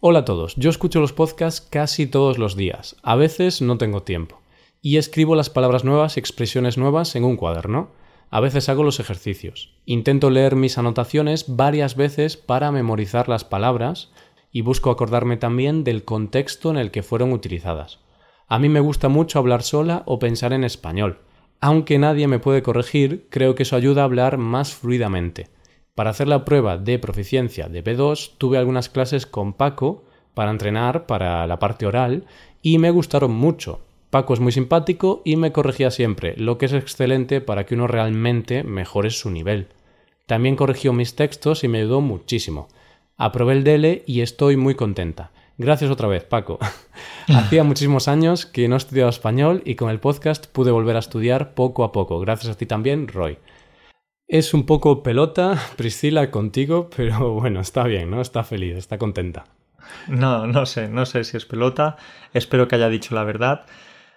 Hola 0.00 0.20
a 0.20 0.24
todos, 0.26 0.56
yo 0.56 0.68
escucho 0.68 1.00
los 1.00 1.14
podcasts 1.14 1.62
casi 1.62 2.06
todos 2.06 2.36
los 2.36 2.54
días, 2.54 2.96
a 3.02 3.16
veces 3.16 3.62
no 3.62 3.78
tengo 3.78 4.02
tiempo, 4.02 4.42
y 4.82 4.98
escribo 4.98 5.34
las 5.34 5.48
palabras 5.48 5.84
nuevas 5.84 6.16
y 6.16 6.20
expresiones 6.20 6.76
nuevas 6.76 7.16
en 7.16 7.24
un 7.24 7.36
cuaderno. 7.36 7.92
A 8.28 8.40
veces 8.40 8.68
hago 8.68 8.84
los 8.84 9.00
ejercicios. 9.00 9.72
Intento 9.86 10.28
leer 10.28 10.54
mis 10.54 10.76
anotaciones 10.76 11.46
varias 11.48 11.96
veces 11.96 12.36
para 12.36 12.70
memorizar 12.70 13.26
las 13.30 13.44
palabras 13.44 14.10
y 14.52 14.60
busco 14.60 14.90
acordarme 14.90 15.38
también 15.38 15.82
del 15.82 16.04
contexto 16.04 16.68
en 16.70 16.76
el 16.76 16.90
que 16.90 17.02
fueron 17.02 17.32
utilizadas. 17.32 18.00
A 18.48 18.58
mí 18.58 18.68
me 18.68 18.80
gusta 18.80 19.08
mucho 19.08 19.38
hablar 19.38 19.62
sola 19.62 20.02
o 20.04 20.18
pensar 20.18 20.52
en 20.52 20.62
español. 20.62 21.20
Aunque 21.62 21.98
nadie 21.98 22.28
me 22.28 22.38
puede 22.38 22.62
corregir, 22.62 23.28
creo 23.30 23.54
que 23.54 23.62
eso 23.62 23.76
ayuda 23.76 24.02
a 24.02 24.04
hablar 24.04 24.36
más 24.36 24.74
fluidamente. 24.74 25.53
Para 25.94 26.10
hacer 26.10 26.26
la 26.26 26.44
prueba 26.44 26.76
de 26.76 26.98
proficiencia 26.98 27.68
de 27.68 27.84
B2 27.84 28.32
tuve 28.36 28.58
algunas 28.58 28.88
clases 28.88 29.26
con 29.26 29.52
Paco 29.52 30.04
para 30.34 30.50
entrenar 30.50 31.06
para 31.06 31.46
la 31.46 31.60
parte 31.60 31.86
oral 31.86 32.24
y 32.62 32.78
me 32.78 32.90
gustaron 32.90 33.32
mucho. 33.32 33.80
Paco 34.10 34.34
es 34.34 34.40
muy 34.40 34.50
simpático 34.50 35.22
y 35.24 35.36
me 35.36 35.52
corregía 35.52 35.92
siempre, 35.92 36.34
lo 36.36 36.58
que 36.58 36.66
es 36.66 36.72
excelente 36.72 37.40
para 37.40 37.64
que 37.64 37.74
uno 37.74 37.86
realmente 37.86 38.64
mejore 38.64 39.10
su 39.10 39.30
nivel. 39.30 39.68
También 40.26 40.56
corrigió 40.56 40.92
mis 40.92 41.14
textos 41.14 41.62
y 41.62 41.68
me 41.68 41.78
ayudó 41.78 42.00
muchísimo. 42.00 42.68
Aprobé 43.16 43.52
el 43.52 43.62
DELE 43.62 44.02
y 44.06 44.22
estoy 44.22 44.56
muy 44.56 44.74
contenta. 44.74 45.30
Gracias 45.58 45.92
otra 45.92 46.08
vez, 46.08 46.24
Paco. 46.24 46.58
Hacía 47.28 47.62
muchísimos 47.62 48.08
años 48.08 48.46
que 48.46 48.66
no 48.66 48.74
estudiaba 48.74 49.10
español 49.10 49.62
y 49.64 49.76
con 49.76 49.90
el 49.90 50.00
podcast 50.00 50.46
pude 50.48 50.72
volver 50.72 50.96
a 50.96 51.00
estudiar 51.00 51.54
poco 51.54 51.84
a 51.84 51.92
poco. 51.92 52.18
Gracias 52.18 52.52
a 52.52 52.58
ti 52.58 52.66
también, 52.66 53.06
Roy. 53.06 53.38
Es 54.26 54.54
un 54.54 54.64
poco 54.64 55.02
pelota, 55.02 55.60
Priscila, 55.76 56.30
contigo, 56.30 56.88
pero 56.94 57.32
bueno, 57.34 57.60
está 57.60 57.84
bien, 57.84 58.10
¿no? 58.10 58.20
Está 58.20 58.42
feliz, 58.42 58.76
está 58.76 58.98
contenta. 58.98 59.44
No, 60.08 60.46
no 60.46 60.64
sé, 60.64 60.88
no 60.88 61.04
sé 61.04 61.24
si 61.24 61.36
es 61.36 61.44
pelota. 61.44 61.96
Espero 62.32 62.66
que 62.66 62.76
haya 62.76 62.88
dicho 62.88 63.14
la 63.14 63.24
verdad. 63.24 63.66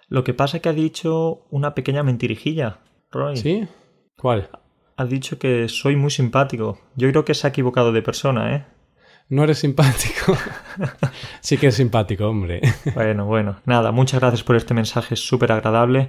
Lo 0.08 0.24
que 0.24 0.32
pasa 0.32 0.56
es 0.56 0.62
que 0.62 0.70
ha 0.70 0.72
dicho 0.74 1.46
una 1.50 1.74
pequeña 1.74 2.02
mentirijilla, 2.02 2.78
Roy. 3.10 3.36
¿Sí? 3.36 3.68
¿Cuál? 4.16 4.48
Ha 4.96 5.04
dicho 5.04 5.38
que 5.38 5.68
soy 5.68 5.96
muy 5.96 6.10
simpático. 6.10 6.80
Yo 6.96 7.10
creo 7.10 7.24
que 7.24 7.34
se 7.34 7.46
ha 7.46 7.50
equivocado 7.50 7.92
de 7.92 8.02
persona, 8.02 8.56
¿eh? 8.56 8.64
No 9.28 9.44
eres 9.44 9.58
simpático. 9.58 10.36
sí 11.40 11.58
que 11.58 11.66
es 11.66 11.74
simpático, 11.74 12.26
hombre. 12.26 12.62
bueno, 12.94 13.26
bueno. 13.26 13.60
Nada, 13.66 13.92
muchas 13.92 14.20
gracias 14.20 14.42
por 14.42 14.56
este 14.56 14.72
mensaje 14.72 15.16
súper 15.16 15.52
agradable. 15.52 16.08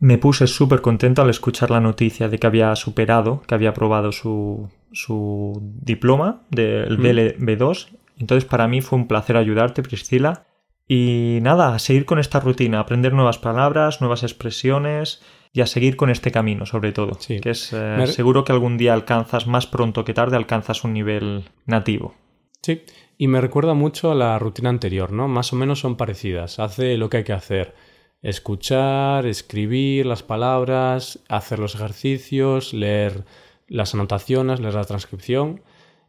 Me 0.00 0.18
puse 0.18 0.46
súper 0.46 0.80
contento 0.80 1.22
al 1.22 1.30
escuchar 1.30 1.70
la 1.70 1.80
noticia 1.80 2.28
de 2.28 2.38
que 2.38 2.46
había 2.46 2.74
superado, 2.76 3.42
que 3.46 3.54
había 3.54 3.70
aprobado 3.70 4.12
su, 4.12 4.68
su 4.92 5.60
diploma 5.62 6.42
del 6.50 6.98
BLB2. 6.98 7.88
Entonces 8.18 8.48
para 8.48 8.68
mí 8.68 8.80
fue 8.80 8.98
un 8.98 9.08
placer 9.08 9.36
ayudarte, 9.36 9.82
Priscila. 9.82 10.44
Y 10.86 11.40
nada, 11.42 11.74
a 11.74 11.78
seguir 11.78 12.06
con 12.06 12.18
esta 12.18 12.40
rutina, 12.40 12.80
aprender 12.80 13.12
nuevas 13.12 13.38
palabras, 13.38 14.00
nuevas 14.00 14.22
expresiones 14.22 15.20
y 15.52 15.60
a 15.60 15.66
seguir 15.66 15.96
con 15.96 16.10
este 16.10 16.30
camino, 16.30 16.64
sobre 16.64 16.92
todo. 16.92 17.18
Sí. 17.18 17.40
Que 17.40 17.50
es 17.50 17.72
eh, 17.72 18.06
seguro 18.06 18.44
que 18.44 18.52
algún 18.52 18.78
día 18.78 18.94
alcanzas, 18.94 19.46
más 19.46 19.66
pronto 19.66 20.04
que 20.04 20.14
tarde, 20.14 20.36
alcanzas 20.36 20.84
un 20.84 20.94
nivel 20.94 21.44
nativo. 21.66 22.14
Sí, 22.62 22.82
y 23.18 23.28
me 23.28 23.40
recuerda 23.40 23.74
mucho 23.74 24.10
a 24.10 24.14
la 24.14 24.38
rutina 24.38 24.70
anterior, 24.70 25.12
¿no? 25.12 25.28
Más 25.28 25.52
o 25.52 25.56
menos 25.56 25.80
son 25.80 25.96
parecidas. 25.96 26.58
Hace 26.58 26.96
lo 26.96 27.10
que 27.10 27.18
hay 27.18 27.24
que 27.24 27.32
hacer 27.32 27.74
escuchar, 28.22 29.26
escribir 29.26 30.06
las 30.06 30.22
palabras, 30.22 31.20
hacer 31.28 31.58
los 31.58 31.74
ejercicios, 31.74 32.72
leer 32.72 33.24
las 33.68 33.94
anotaciones, 33.94 34.60
leer 34.60 34.74
la 34.74 34.84
transcripción. 34.84 35.62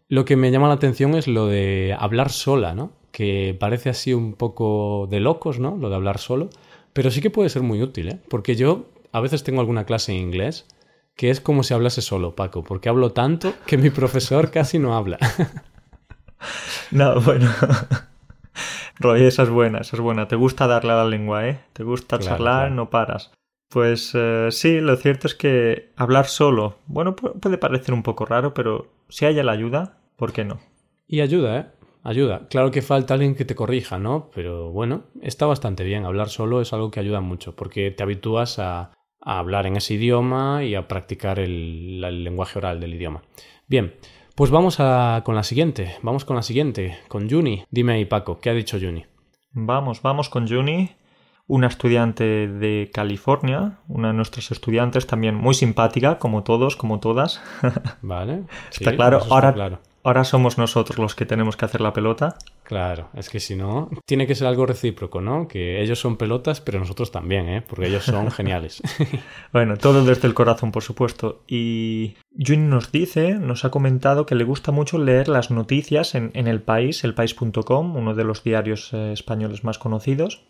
Lo 0.08 0.26
que 0.26 0.36
me 0.36 0.52
llama 0.52 0.68
la 0.68 0.74
atención 0.74 1.16
es 1.16 1.28
lo 1.28 1.48
de 1.48 1.96
hablar 1.98 2.32
sola, 2.32 2.74
¿no? 2.74 2.92
Que 3.12 3.56
parece 3.60 3.90
así 3.90 4.14
un 4.14 4.34
poco 4.34 5.08
de 5.10 5.20
locos, 5.20 5.60
¿no? 5.60 5.78
Lo 5.78 5.90
de 5.90 5.96
hablar 5.96 6.18
solo, 6.18 6.50
pero 6.94 7.12
sí 7.12 7.22
que 7.22 7.30
puede 7.30 7.50
ser 7.50 7.62
muy 7.62 7.82
útil, 7.82 8.10
¿eh? 8.10 8.20
Porque 8.30 8.56
yo 8.56 8.86
a 9.12 9.20
veces 9.20 9.44
tengo 9.44 9.62
alguna 9.62 9.86
clase 9.86 10.12
en 10.12 10.20
inglés 10.20 10.66
que 11.20 11.30
es 11.30 11.42
como 11.42 11.64
si 11.64 11.74
hablase 11.74 12.02
solo, 12.02 12.34
Paco, 12.34 12.64
porque 12.64 12.88
hablo 12.88 13.12
tanto 13.12 13.54
que 13.66 13.78
mi 13.78 13.90
profesor 13.90 14.52
casi 14.54 14.80
no 14.80 14.96
habla. 14.96 15.18
no, 16.92 17.20
bueno. 17.20 17.52
Roy, 19.00 19.24
esa 19.24 19.44
es 19.44 19.50
buena, 19.50 19.80
esa 19.80 19.96
es 19.96 20.02
buena. 20.02 20.28
Te 20.28 20.36
gusta 20.36 20.68
darle 20.68 20.92
a 20.92 20.98
la 20.98 21.06
lengua, 21.06 21.48
¿eh? 21.48 21.60
Te 21.74 21.84
gusta 21.84 22.20
charlar, 22.20 22.72
no 22.72 22.90
paras. 22.90 23.32
Pues 23.70 24.12
eh, 24.16 24.48
sí, 24.52 24.80
lo 24.82 24.96
cierto 24.98 25.28
es 25.28 25.36
que 25.36 25.92
hablar 25.96 26.26
solo, 26.26 26.80
bueno, 26.88 27.16
puede 27.16 27.58
parecer 27.58 27.94
un 27.94 28.04
poco 28.04 28.26
raro, 28.26 28.54
pero 28.54 28.88
si 29.10 29.26
hay 29.26 29.36
la 29.36 29.52
ayuda, 29.52 30.00
¿por 30.16 30.34
qué 30.34 30.44
no? 30.44 30.60
Y 31.08 31.22
ayuda, 31.22 31.60
¿eh? 31.60 31.66
Ayuda. 32.04 32.48
Claro 32.50 32.72
que 32.72 32.82
falta 32.82 33.14
alguien 33.14 33.36
que 33.36 33.46
te 33.46 33.56
corrija, 33.56 34.00
¿no? 34.00 34.32
Pero 34.34 34.72
bueno, 34.72 35.04
está 35.22 35.46
bastante 35.46 35.84
bien. 35.84 36.06
Hablar 36.06 36.30
solo 36.30 36.62
es 36.62 36.74
algo 36.74 36.92
que 36.92 37.00
ayuda 37.00 37.22
mucho, 37.22 37.56
porque 37.56 37.92
te 37.92 38.04
habitúas 38.04 38.58
a, 38.58 38.92
hablar 39.22 39.68
en 39.68 39.76
ese 39.76 39.96
idioma 39.96 40.64
y 40.64 40.76
a 40.76 40.88
practicar 40.88 41.40
el 41.40 42.02
lenguaje 42.02 42.58
oral 42.58 42.80
del 42.80 42.96
idioma. 42.96 43.22
Bien, 43.68 43.94
pues 44.40 44.52
vamos 44.52 44.80
a, 44.80 45.22
con 45.26 45.36
la 45.36 45.44
siguiente, 45.44 45.98
vamos 46.02 46.24
con 46.24 46.38
la 46.38 46.44
siguiente, 46.44 46.98
con 47.10 47.30
Juni. 47.30 47.66
Dime 47.72 47.92
ahí, 47.92 48.06
Paco, 48.06 48.40
¿qué 48.40 48.50
ha 48.50 48.54
dicho 48.54 48.78
Juni? 48.80 49.06
Vamos, 49.52 50.02
vamos 50.02 50.30
con 50.30 50.48
Juni, 50.48 50.92
una 51.46 51.68
estudiante 51.68 52.48
de 52.48 52.90
California, 52.94 53.80
una 53.90 54.08
de 54.08 54.14
nuestras 54.14 54.50
estudiantes 54.52 55.08
también 55.08 55.36
muy 55.36 55.56
simpática, 55.56 56.20
como 56.20 56.44
todos, 56.44 56.78
como 56.78 57.02
todas. 57.02 57.42
Vale. 58.02 58.44
está 58.72 58.96
claro. 58.96 59.20
Ahora, 59.30 59.52
claro. 59.52 59.80
ahora 60.06 60.24
somos 60.24 60.58
nosotros 60.58 61.00
los 61.00 61.16
que 61.16 61.26
tenemos 61.26 61.58
que 61.58 61.66
hacer 61.66 61.82
la 61.82 61.92
pelota. 61.92 62.38
Claro, 62.70 63.10
es 63.16 63.32
que 63.32 63.40
si 63.40 63.56
no, 63.56 63.90
tiene 64.06 64.28
que 64.28 64.36
ser 64.36 64.46
algo 64.46 64.68
recíproco, 64.68 65.22
¿no? 65.22 65.48
Que 65.48 65.82
ellos 65.82 65.98
son 65.98 66.18
pelotas, 66.18 66.62
pero 66.62 66.78
nosotros 66.78 67.12
también, 67.12 67.50
¿eh? 67.50 67.64
Porque 67.68 67.88
ellos 67.88 68.04
son 68.04 68.30
geniales. 68.40 68.84
bueno, 69.52 69.76
todo 69.76 70.06
desde 70.06 70.28
el 70.28 70.36
corazón, 70.36 70.72
por 70.72 70.84
supuesto. 70.84 71.42
Y 71.48 72.14
Juni 72.38 72.68
nos 72.68 72.92
dice, 72.92 73.34
nos 73.34 73.66
ha 73.66 73.72
comentado 73.72 74.28
que 74.28 74.36
le 74.36 74.44
gusta 74.44 74.72
mucho 74.72 75.00
leer 75.00 75.30
las 75.30 75.50
noticias 75.50 76.14
en, 76.14 76.32
El 76.36 76.62
País, 76.62 77.04
elpaís.com, 77.04 77.96
uno 77.96 78.14
de 78.14 78.24
los 78.24 78.44
diarios 78.44 78.94
eh, 78.94 79.14
españoles 79.14 79.64
más 79.64 79.80
conocidos. 79.80 80.44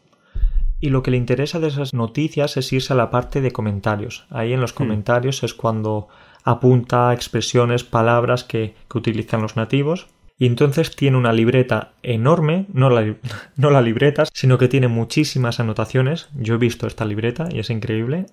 Y 0.81 0.89
lo 0.89 1.03
que 1.03 1.11
le 1.11 1.17
interesa 1.17 1.61
de 1.61 1.69
esas 1.69 1.93
noticias 1.93 2.57
es 2.57 2.73
irse 2.73 2.91
a 2.91 2.97
la 2.97 3.11
parte 3.11 3.39
de 3.39 3.51
comentarios. 3.51 4.25
Ahí 4.29 4.51
en 4.51 4.59
los 4.59 4.73
hmm. 4.73 4.75
comentarios 4.75 5.41
es 5.43 5.53
cuando 5.53 6.09
apunta 6.43 7.13
expresiones, 7.13 7.85
palabras 7.85 8.43
que 8.43 8.75
utilizan 8.93 9.41
los 9.41 9.55
nativos 9.55 10.07
y 10.39 10.46
entonces 10.46 10.96
tiene 10.96 11.17
una 11.17 11.34
libreta 11.34 11.91
enorme, 12.01 12.65
no 12.74 12.89
la, 12.89 13.13
no 13.58 13.69
la 13.69 13.81
libreta, 13.81 14.24
sino 14.34 14.58
que 14.58 14.69
tiene 14.69 14.88
muchísimas 14.88 15.60
anotaciones. 15.60 16.29
Yo 16.34 16.55
he 16.55 16.58
visto 16.58 16.88
esta 16.88 17.05
libreta 17.05 17.50
y 17.51 17.60
es 17.60 17.69
increíble. 17.69 18.25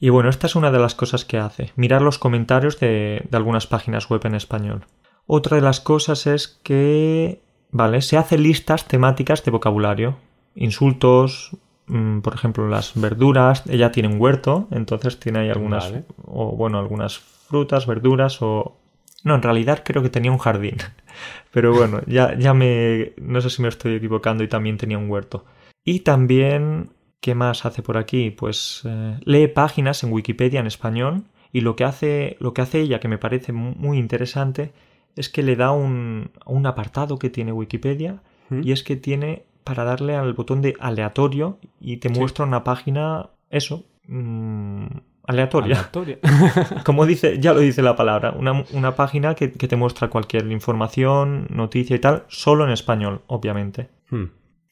Y 0.00 0.08
bueno, 0.08 0.28
esta 0.28 0.48
es 0.48 0.56
una 0.56 0.72
de 0.72 0.80
las 0.80 0.96
cosas 0.96 1.24
que 1.24 1.38
hace, 1.38 1.70
mirar 1.76 2.02
los 2.02 2.18
comentarios 2.18 2.80
de, 2.80 3.22
de 3.30 3.36
algunas 3.36 3.68
páginas 3.68 4.10
web 4.10 4.20
en 4.24 4.34
español. 4.34 4.84
Otra 5.26 5.56
de 5.56 5.62
las 5.62 5.80
cosas 5.80 6.26
es 6.26 6.60
que, 6.64 7.40
vale, 7.70 8.02
se 8.02 8.16
hace 8.16 8.36
listas 8.36 8.88
temáticas 8.88 9.44
de 9.44 9.52
vocabulario, 9.52 10.16
insultos, 10.56 11.56
mm, 11.86 12.20
por 12.20 12.34
ejemplo, 12.34 12.68
las 12.68 13.00
verduras. 13.00 13.62
Ella 13.68 13.92
tiene 13.92 14.08
un 14.08 14.20
huerto, 14.20 14.66
entonces 14.72 15.20
tiene 15.20 15.38
ahí 15.38 15.50
algunas, 15.50 15.92
Vale. 15.92 16.04
o 16.26 16.56
bueno, 16.56 16.78
algunas 16.78 17.18
frutas, 17.18 17.86
verduras 17.86 18.42
o... 18.42 18.76
No, 19.24 19.34
en 19.36 19.42
realidad 19.42 19.82
creo 19.84 20.02
que 20.02 20.10
tenía 20.10 20.32
un 20.32 20.38
jardín. 20.38 20.76
Pero 21.52 21.72
bueno, 21.74 22.00
ya, 22.06 22.36
ya 22.38 22.54
me... 22.54 23.12
No 23.18 23.40
sé 23.40 23.50
si 23.50 23.62
me 23.62 23.68
estoy 23.68 23.94
equivocando 23.94 24.42
y 24.44 24.48
también 24.48 24.78
tenía 24.78 24.98
un 24.98 25.08
huerto. 25.10 25.44
Y 25.84 26.00
también, 26.00 26.90
¿qué 27.20 27.34
más 27.34 27.64
hace 27.66 27.82
por 27.82 27.96
aquí? 27.98 28.30
Pues 28.30 28.82
eh, 28.84 29.18
lee 29.24 29.48
páginas 29.48 30.02
en 30.02 30.12
Wikipedia 30.12 30.60
en 30.60 30.66
español 30.66 31.24
y 31.52 31.60
lo 31.60 31.76
que 31.76 31.84
hace, 31.84 32.36
lo 32.40 32.54
que 32.54 32.62
hace 32.62 32.80
ella, 32.80 33.00
que 33.00 33.08
me 33.08 33.18
parece 33.18 33.52
mu- 33.52 33.74
muy 33.76 33.98
interesante, 33.98 34.72
es 35.16 35.28
que 35.28 35.42
le 35.42 35.56
da 35.56 35.72
un, 35.72 36.30
un 36.46 36.66
apartado 36.66 37.18
que 37.18 37.28
tiene 37.30 37.52
Wikipedia 37.52 38.22
¿Mm? 38.48 38.62
y 38.64 38.72
es 38.72 38.82
que 38.82 38.96
tiene 38.96 39.44
para 39.62 39.84
darle 39.84 40.16
al 40.16 40.32
botón 40.32 40.62
de 40.62 40.74
aleatorio 40.80 41.58
y 41.80 41.98
te 41.98 42.08
Sí. 42.08 42.18
muestra 42.18 42.44
una 42.46 42.64
página, 42.64 43.28
eso, 43.50 43.84
mm, 44.08 44.86
aleatoria. 45.26 45.76
Aleatoria. 45.76 46.18
Como 46.84 47.06
dice, 47.06 47.38
ya 47.40 47.52
lo 47.52 47.60
dice 47.60 47.82
la 47.82 47.96
palabra, 47.96 48.32
una, 48.32 48.64
una 48.72 48.94
página 48.94 49.34
que, 49.34 49.52
que 49.52 49.68
te 49.68 49.76
muestra 49.76 50.08
cualquier 50.08 50.50
información, 50.50 51.46
noticia 51.50 51.96
y 51.96 51.98
tal, 51.98 52.24
solo 52.28 52.64
en 52.64 52.70
español, 52.70 53.22
obviamente. 53.26 53.88
Hmm. 54.10 54.24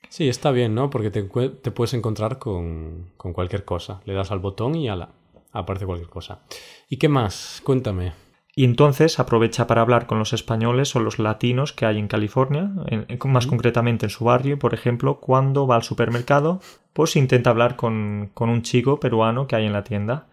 Sí, 0.09 0.29
está 0.29 0.51
bien, 0.51 0.75
¿no? 0.75 0.91
Porque 0.91 1.11
te, 1.11 1.23
te 1.23 1.71
puedes 1.71 1.95
encontrar 1.95 2.39
con, 2.39 3.11
con 3.17 3.33
cualquier 3.33 3.65
cosa. 3.65 4.01
Le 4.07 4.15
das 4.15 4.33
al 4.33 4.41
botón 4.41 4.75
y 4.75 4.89
ala, 4.89 5.11
aparece 5.53 5.87
cualquier 5.87 6.09
cosa. 6.11 6.41
¿Y 6.89 6.97
qué 6.97 7.09
más? 7.09 7.61
Cuéntame. 7.65 8.13
Y 8.57 8.65
entonces 8.65 9.21
aprovecha 9.21 9.69
para 9.69 9.81
hablar 9.83 10.07
con 10.09 10.19
los 10.19 10.33
españoles 10.33 10.97
o 10.97 11.01
los 11.01 11.21
latinos 11.21 11.73
que 11.73 11.87
hay 11.87 11.99
en 12.01 12.09
California, 12.09 12.73
en- 12.89 13.07
en- 13.09 13.31
más 13.33 13.47
concretamente 13.47 14.07
en 14.07 14.11
su 14.11 14.25
barrio, 14.25 14.59
por 14.59 14.75
ejemplo, 14.75 15.21
cuando 15.21 15.69
va 15.69 15.77
al 15.77 15.85
supermercado, 15.85 16.61
pues 16.93 17.15
intenta 17.15 17.51
hablar 17.51 17.77
con, 17.77 18.33
con 18.35 18.51
un 18.51 18.63
chico 18.63 18.99
peruano 18.99 19.47
que 19.47 19.55
hay 19.55 19.67
en 19.67 19.73
la 19.73 19.85
tienda. 19.85 20.27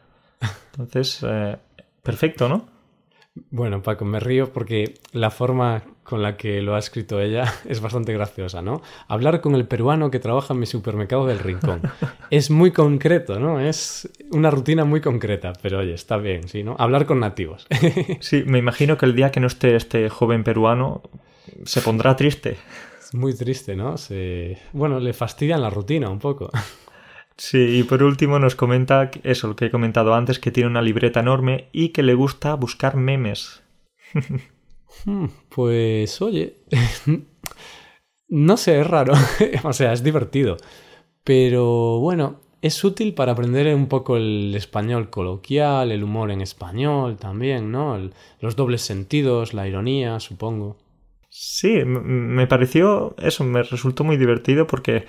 Entonces, 0.71 1.19
eh, 1.27 1.57
perfecto, 2.03 2.47
¿no? 2.47 2.67
Bueno, 3.51 3.81
Paco, 3.81 4.05
me 4.05 4.19
río 4.19 4.51
porque 4.51 4.95
la 5.11 5.29
forma 5.29 5.83
con 6.03 6.21
la 6.21 6.37
que 6.37 6.61
lo 6.61 6.75
ha 6.75 6.79
escrito 6.79 7.19
ella 7.19 7.53
es 7.67 7.81
bastante 7.81 8.13
graciosa, 8.13 8.61
¿no? 8.61 8.81
Hablar 9.07 9.41
con 9.41 9.55
el 9.55 9.67
peruano 9.67 10.09
que 10.09 10.19
trabaja 10.19 10.53
en 10.53 10.59
mi 10.59 10.65
supermercado 10.65 11.25
del 11.25 11.39
rincón. 11.39 11.81
Es 12.29 12.51
muy 12.51 12.71
concreto, 12.71 13.39
¿no? 13.39 13.61
Es 13.61 14.09
una 14.31 14.51
rutina 14.51 14.83
muy 14.83 14.99
concreta, 14.99 15.53
pero 15.61 15.79
oye, 15.79 15.93
está 15.93 16.17
bien, 16.17 16.49
¿sí? 16.49 16.61
¿no? 16.61 16.75
Hablar 16.77 17.05
con 17.05 17.19
nativos. 17.19 17.67
Sí, 18.19 18.43
me 18.45 18.57
imagino 18.57 18.97
que 18.97 19.05
el 19.05 19.15
día 19.15 19.31
que 19.31 19.39
no 19.39 19.47
esté 19.47 19.75
este 19.75 20.09
joven 20.09 20.43
peruano 20.43 21.01
se 21.63 21.81
pondrá 21.81 22.15
triste. 22.15 22.57
Es 22.99 23.13
muy 23.13 23.33
triste, 23.33 23.75
¿no? 23.75 23.97
Se... 23.97 24.57
Bueno, 24.73 24.99
le 24.99 25.13
fastidian 25.13 25.61
la 25.61 25.69
rutina 25.69 26.09
un 26.09 26.19
poco. 26.19 26.49
Sí, 27.37 27.79
y 27.79 27.83
por 27.83 28.03
último 28.03 28.37
nos 28.39 28.55
comenta 28.55 29.09
eso, 29.23 29.47
lo 29.47 29.55
que 29.55 29.65
he 29.65 29.71
comentado 29.71 30.13
antes, 30.13 30.39
que 30.39 30.51
tiene 30.51 30.69
una 30.69 30.81
libreta 30.81 31.19
enorme 31.21 31.69
y 31.71 31.89
que 31.89 32.03
le 32.03 32.13
gusta 32.15 32.55
buscar 32.55 32.95
memes. 32.95 33.63
Hmm, 35.05 35.27
Pues 35.49 36.21
oye, 36.21 36.57
no 38.29 38.57
sé, 38.57 38.79
es 38.81 38.87
raro. 38.87 39.13
o 39.63 39.73
sea, 39.73 39.93
es 39.93 40.03
divertido. 40.03 40.57
Pero 41.23 41.99
bueno, 41.99 42.41
es 42.61 42.83
útil 42.83 43.13
para 43.13 43.33
aprender 43.33 43.73
un 43.75 43.87
poco 43.87 44.17
el 44.17 44.53
español 44.55 45.09
coloquial, 45.09 45.91
el 45.91 46.03
humor 46.03 46.31
en 46.31 46.41
español 46.41 47.17
también, 47.17 47.71
¿no? 47.71 47.95
El- 47.95 48.13
los 48.41 48.55
dobles 48.55 48.81
sentidos, 48.81 49.53
la 49.53 49.67
ironía, 49.67 50.19
supongo. 50.19 50.77
Sí, 51.29 51.83
me 51.85 52.47
pareció 52.47 53.15
eso, 53.19 53.43
me 53.43 53.61
resultó 53.63 54.03
muy 54.03 54.17
divertido 54.17 54.65
porque 54.65 55.05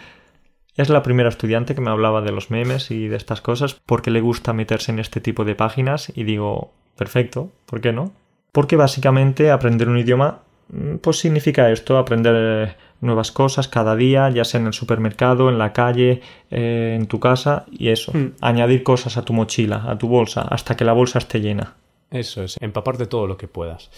es 0.79 0.89
la 0.89 1.03
primera 1.03 1.29
estudiante 1.29 1.75
que 1.75 1.81
me 1.81 1.91
hablaba 1.91 2.23
de 2.23 2.33
los 2.33 2.51
memes 2.51 2.91
y 2.91 3.09
de 3.09 3.17
estas 3.17 3.41
cosas 3.41 3.75
porque 3.85 4.11
le 4.11 4.21
gusta 4.21 4.53
meterse 4.53 4.91
en 4.93 4.99
este 4.99 5.21
tipo 5.21 5.45
de 5.45 5.55
páginas 5.55 6.11
y 6.15 6.25
digo, 6.25 6.71
perfecto, 6.97 7.51
¿por 7.67 7.81
qué 7.81 7.93
no? 7.93 8.13
Porque 8.53 8.77
básicamente 8.77 9.51
aprender 9.51 9.89
un 9.89 9.99
idioma 9.99 10.41
mm, 10.71 10.97
pues 10.97 11.19
significa 11.19 11.71
esto, 11.71 11.99
aprender 11.99 12.35
eh, 12.37 12.77
nuevas 13.01 13.31
cosas 13.33 13.69
cada 13.69 13.95
día, 13.97 14.31
ya 14.31 14.45
sea 14.45 14.61
en 14.61 14.67
el 14.67 14.73
supermercado, 14.73 15.49
en 15.51 15.59
la 15.59 15.73
calle, 15.73 16.21
eh, 16.51 16.97
en 16.99 17.07
tu 17.07 17.21
casa 17.21 17.67
y 17.71 17.89
eso, 17.89 18.13
Mm. 18.15 18.33
añadir 18.41 18.83
cosas 18.83 19.17
a 19.17 19.23
tu 19.25 19.33
mochila, 19.33 19.85
a 19.87 19.99
tu 19.99 20.09
bolsa, 20.09 20.43
hasta 20.43 20.77
que 20.77 20.85
la 20.85 20.93
bolsa 20.95 21.19
esté 21.19 21.41
llena. 21.41 21.75
Eso 22.11 22.43
es, 22.43 22.57
empaparte 22.61 23.07
todo 23.07 23.27
lo 23.27 23.37
que 23.37 23.49
puedas. 23.49 23.91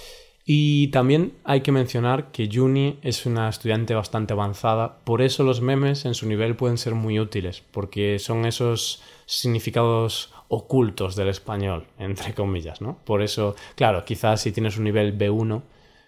Y 0.52 0.88
también 0.88 1.34
hay 1.44 1.60
que 1.60 1.70
mencionar 1.70 2.32
que 2.32 2.48
Juni 2.52 2.98
es 3.02 3.24
una 3.24 3.48
estudiante 3.48 3.94
bastante 3.94 4.32
avanzada, 4.32 4.98
por 5.04 5.22
eso 5.22 5.44
los 5.44 5.60
memes 5.60 6.06
en 6.06 6.14
su 6.14 6.26
nivel 6.26 6.56
pueden 6.56 6.76
ser 6.76 6.96
muy 6.96 7.20
útiles, 7.20 7.62
porque 7.70 8.18
son 8.18 8.44
esos 8.44 9.00
significados 9.26 10.32
ocultos 10.48 11.14
del 11.14 11.28
español, 11.28 11.86
entre 12.00 12.34
comillas, 12.34 12.80
¿no? 12.80 12.98
Por 13.04 13.22
eso, 13.22 13.54
claro, 13.76 14.04
quizás 14.04 14.40
si 14.40 14.50
tienes 14.50 14.76
un 14.76 14.82
nivel 14.82 15.16
B1, 15.16 15.62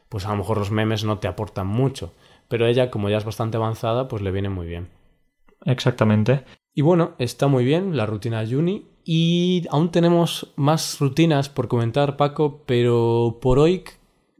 pues 0.09 0.27
a 0.27 0.31
lo 0.31 0.39
mejor 0.39 0.59
los 0.59 0.73
memes 0.73 1.05
no 1.05 1.21
te 1.21 1.29
aportan 1.29 1.69
mucho, 1.69 2.13
pero 2.49 2.67
ella, 2.67 2.91
como 2.91 3.09
ya 3.09 3.19
es 3.19 3.25
bastante 3.25 3.59
avanzada, 3.59 4.09
pues 4.09 4.23
le 4.23 4.33
viene 4.33 4.49
muy 4.49 4.67
bien. 4.67 4.89
Exactamente. 5.67 6.43
Y 6.75 6.83
bueno, 6.83 7.13
está 7.19 7.47
muy 7.47 7.65
bien 7.65 7.97
la 7.97 8.07
rutina 8.07 8.45
Juni. 8.45 8.89
Y 9.05 9.67
aún 9.71 9.93
tenemos 9.93 10.53
más 10.57 10.99
rutinas 10.99 11.49
por 11.49 11.69
comentar, 11.69 12.17
Paco, 12.17 12.63
pero 12.67 13.39
por 13.41 13.59
hoy 13.61 13.85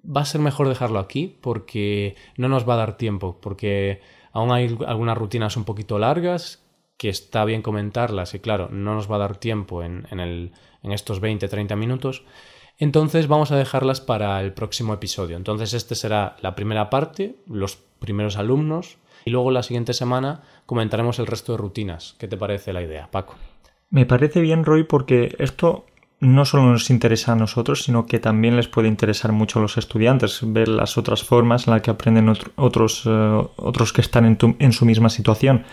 va 0.05 0.23
a 0.23 0.27
ser 0.27 0.41
mejor 0.41 0.69
dejarlo 0.69 0.99
aquí 0.99 1.39
porque 1.41 2.17
no 2.37 2.49
nos 2.49 2.69
va 2.69 2.75
a 2.75 2.79
dar 2.79 2.97
tiempo, 2.97 3.39
porque 3.41 4.01
aún 4.33 4.53
hay 4.53 4.77
algunas 4.87 5.17
rutinas 5.17 5.57
un 5.57 5.65
poquito 5.65 5.99
largas 5.99 6.65
que 6.97 7.09
está 7.09 7.45
bien 7.45 7.63
comentarlas 7.63 8.35
y 8.35 8.41
claro, 8.41 8.69
no 8.71 8.95
nos 8.95 9.11
va 9.11 9.17
a 9.17 9.21
dar 9.21 9.37
tiempo 9.37 9.83
en, 9.83 10.07
en, 10.11 10.21
el, 10.21 10.53
en 10.83 10.93
estos 10.93 11.21
20-30 11.21 11.77
minutos. 11.77 12.25
Entonces 12.79 13.29
vamos 13.29 13.53
a 13.53 13.57
dejarlas 13.57 14.01
para 14.01 14.41
el 14.41 14.53
próximo 14.53 14.95
episodio. 14.95 15.37
Entonces 15.37 15.75
este 15.75 15.95
será 15.95 16.37
la 16.41 16.55
primera 16.55 16.91
parte, 16.91 17.37
los 17.47 17.77
primeros 17.77 18.37
alumnos, 18.37 18.99
y 19.25 19.31
luego 19.31 19.51
la 19.51 19.63
siguiente 19.63 19.93
semana 19.93 20.43
comentaremos 20.67 21.19
el 21.19 21.27
resto 21.27 21.53
de 21.53 21.59
rutinas. 21.59 22.17
¿Qué 22.19 22.29
te 22.29 22.37
parece 22.37 22.73
la 22.73 22.83
idea, 22.83 23.09
Paco? 23.11 23.37
Me 23.91 24.07
parece 24.07 24.41
bien, 24.41 24.65
Roy, 24.65 24.85
porque 24.85 25.35
esto 25.39 25.87
no 26.23 26.45
solo 26.45 26.65
nos 26.71 26.89
interesa 26.91 27.33
a 27.33 27.37
nosotros, 27.37 27.83
sino 27.83 28.07
que 28.07 28.21
también 28.21 28.55
les 28.57 28.69
puede 28.69 28.87
interesar 28.89 29.33
mucho 29.33 29.59
a 29.59 29.63
los 29.63 29.77
estudiantes, 29.77 30.39
ver 30.43 30.69
las 30.69 30.97
otras 30.97 31.25
formas 31.25 31.67
en 31.67 31.73
las 31.75 31.83
que 31.83 31.91
aprenden 31.91 32.29
otro- 32.29 32.53
otros, 32.55 33.03
eh, 33.07 33.43
otros 33.57 33.93
que 33.93 34.01
están 34.01 34.25
en, 34.25 34.37
tu- 34.37 34.55
en 34.61 34.73
su 34.73 34.87
misma 34.87 35.09
situación. 35.09 35.65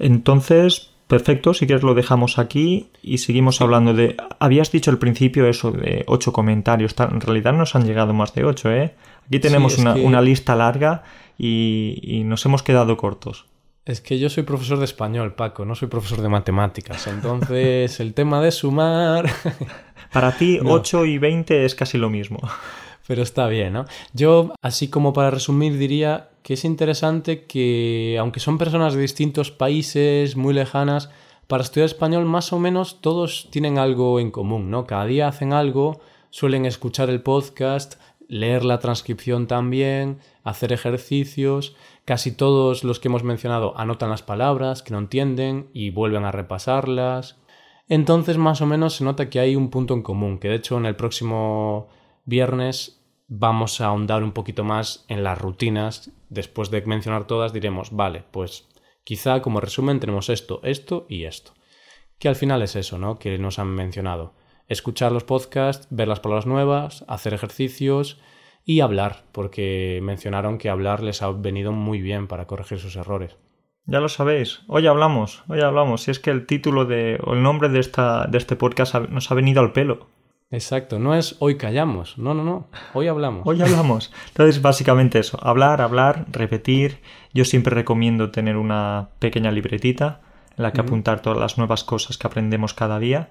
Entonces, 0.00 0.90
perfecto, 1.06 1.54
si 1.54 1.66
quieres 1.66 1.84
lo 1.84 1.94
dejamos 1.94 2.38
aquí 2.38 2.88
y 3.02 3.18
seguimos 3.18 3.60
hablando 3.60 3.94
de... 3.94 4.16
Habías 4.40 4.72
dicho 4.72 4.90
al 4.90 4.98
principio 4.98 5.46
eso 5.46 5.70
de 5.70 6.04
ocho 6.08 6.32
comentarios, 6.32 6.94
en 6.98 7.20
realidad 7.20 7.52
nos 7.52 7.74
han 7.74 7.86
llegado 7.86 8.12
más 8.12 8.34
de 8.34 8.44
ocho, 8.44 8.70
¿eh? 8.72 8.94
Aquí 9.26 9.38
tenemos 9.38 9.78
una, 9.78 9.94
que- 9.94 10.02
una 10.02 10.20
lista 10.20 10.56
larga 10.56 11.04
y, 11.38 12.00
y 12.02 12.24
nos 12.24 12.44
hemos 12.46 12.62
quedado 12.62 12.96
cortos. 12.96 13.46
Es 13.84 14.00
que 14.00 14.18
yo 14.18 14.30
soy 14.30 14.44
profesor 14.44 14.78
de 14.78 14.86
español, 14.86 15.34
Paco, 15.34 15.66
no 15.66 15.74
soy 15.74 15.88
profesor 15.88 16.22
de 16.22 16.30
matemáticas. 16.30 17.06
Entonces, 17.06 18.00
el 18.00 18.14
tema 18.14 18.40
de 18.40 18.50
sumar... 18.50 19.30
Para 20.12 20.32
ti, 20.32 20.58
No. 20.62 20.72
8 20.72 21.04
y 21.06 21.18
20 21.18 21.64
es 21.64 21.74
casi 21.74 21.98
lo 21.98 22.08
mismo. 22.08 22.38
Pero 23.06 23.22
está 23.22 23.46
bien, 23.48 23.74
¿no? 23.74 23.84
Yo, 24.14 24.54
así 24.62 24.88
como 24.88 25.12
para 25.12 25.30
resumir, 25.30 25.76
diría 25.76 26.30
que 26.42 26.54
es 26.54 26.64
interesante 26.64 27.44
que, 27.44 28.16
aunque 28.18 28.40
son 28.40 28.56
personas 28.56 28.94
de 28.94 29.02
distintos 29.02 29.50
países, 29.50 30.36
muy 30.36 30.54
lejanas, 30.54 31.10
para 31.46 31.62
estudiar 31.62 31.86
español 31.86 32.24
más 32.24 32.54
o 32.54 32.58
menos 32.58 33.02
todos 33.02 33.48
tienen 33.50 33.76
algo 33.76 34.20
en 34.20 34.30
común, 34.30 34.70
¿no? 34.70 34.86
Cada 34.86 35.04
día 35.04 35.28
hacen 35.28 35.52
algo, 35.52 36.00
suelen 36.30 36.64
escuchar 36.64 37.10
el 37.10 37.20
podcast, 37.20 37.96
leer 38.28 38.64
la 38.64 38.78
transcripción 38.78 39.46
también, 39.46 40.18
hacer 40.42 40.72
ejercicios. 40.72 41.76
Casi 42.04 42.32
todos 42.32 42.84
los 42.84 43.00
que 43.00 43.08
hemos 43.08 43.24
mencionado 43.24 43.78
anotan 43.78 44.10
las 44.10 44.22
palabras 44.22 44.82
que 44.82 44.92
no 44.92 44.98
entienden 44.98 45.70
y 45.72 45.90
vuelven 45.90 46.24
a 46.24 46.32
repasarlas. 46.32 47.38
Entonces, 47.88 48.36
más 48.36 48.60
o 48.60 48.66
menos 48.66 48.96
se 48.96 49.04
nota 49.04 49.30
que 49.30 49.40
hay 49.40 49.56
un 49.56 49.70
punto 49.70 49.94
en 49.94 50.02
común, 50.02 50.38
que 50.38 50.48
de 50.48 50.56
hecho 50.56 50.76
en 50.76 50.84
el 50.84 50.96
próximo 50.96 51.88
viernes 52.26 53.02
vamos 53.26 53.80
a 53.80 53.86
ahondar 53.86 54.22
un 54.22 54.32
poquito 54.32 54.64
más 54.64 55.06
en 55.08 55.24
las 55.24 55.38
rutinas. 55.38 56.10
Después 56.28 56.70
de 56.70 56.82
mencionar 56.82 57.26
todas, 57.26 57.54
diremos, 57.54 57.90
vale, 57.90 58.24
pues 58.30 58.68
quizá 59.02 59.40
como 59.40 59.60
resumen 59.60 59.98
tenemos 59.98 60.28
esto, 60.28 60.60
esto 60.62 61.06
y 61.08 61.24
esto. 61.24 61.52
Que 62.18 62.28
al 62.28 62.36
final 62.36 62.62
es 62.62 62.76
eso, 62.76 62.98
¿no? 62.98 63.18
Que 63.18 63.38
nos 63.38 63.58
han 63.58 63.68
mencionado. 63.68 64.34
Escuchar 64.68 65.12
los 65.12 65.24
podcasts, 65.24 65.86
ver 65.90 66.08
las 66.08 66.20
palabras 66.20 66.46
nuevas, 66.46 67.04
hacer 67.08 67.32
ejercicios 67.32 68.18
y 68.64 68.80
hablar, 68.80 69.24
porque 69.32 70.00
mencionaron 70.02 70.58
que 70.58 70.70
hablar 70.70 71.02
les 71.02 71.22
ha 71.22 71.30
venido 71.30 71.72
muy 71.72 72.00
bien 72.00 72.26
para 72.26 72.46
corregir 72.46 72.78
sus 72.78 72.96
errores. 72.96 73.36
Ya 73.86 74.00
lo 74.00 74.08
sabéis, 74.08 74.62
hoy 74.66 74.86
hablamos, 74.86 75.44
hoy 75.48 75.60
hablamos. 75.60 76.04
Si 76.04 76.10
es 76.10 76.18
que 76.18 76.30
el 76.30 76.46
título 76.46 76.86
de, 76.86 77.20
o 77.22 77.34
el 77.34 77.42
nombre 77.42 77.68
de, 77.68 77.80
esta, 77.80 78.26
de 78.26 78.38
este 78.38 78.56
podcast 78.56 78.94
nos 79.10 79.30
ha 79.30 79.34
venido 79.34 79.60
al 79.60 79.72
pelo. 79.72 80.08
Exacto, 80.50 80.98
no 80.98 81.14
es 81.14 81.36
hoy 81.40 81.56
callamos, 81.56 82.16
no, 82.16 82.32
no, 82.32 82.44
no, 82.44 82.68
hoy 82.94 83.08
hablamos. 83.08 83.42
Hoy 83.44 83.60
hablamos. 83.60 84.12
Entonces, 84.28 84.62
básicamente 84.62 85.18
eso, 85.18 85.38
hablar, 85.42 85.82
hablar, 85.82 86.26
repetir. 86.30 87.00
Yo 87.34 87.44
siempre 87.44 87.74
recomiendo 87.74 88.30
tener 88.30 88.56
una 88.56 89.10
pequeña 89.18 89.50
libretita 89.50 90.20
en 90.56 90.62
la 90.62 90.72
que 90.72 90.80
apuntar 90.80 91.20
todas 91.20 91.38
las 91.38 91.58
nuevas 91.58 91.84
cosas 91.84 92.16
que 92.16 92.26
aprendemos 92.26 92.72
cada 92.72 92.98
día. 92.98 93.30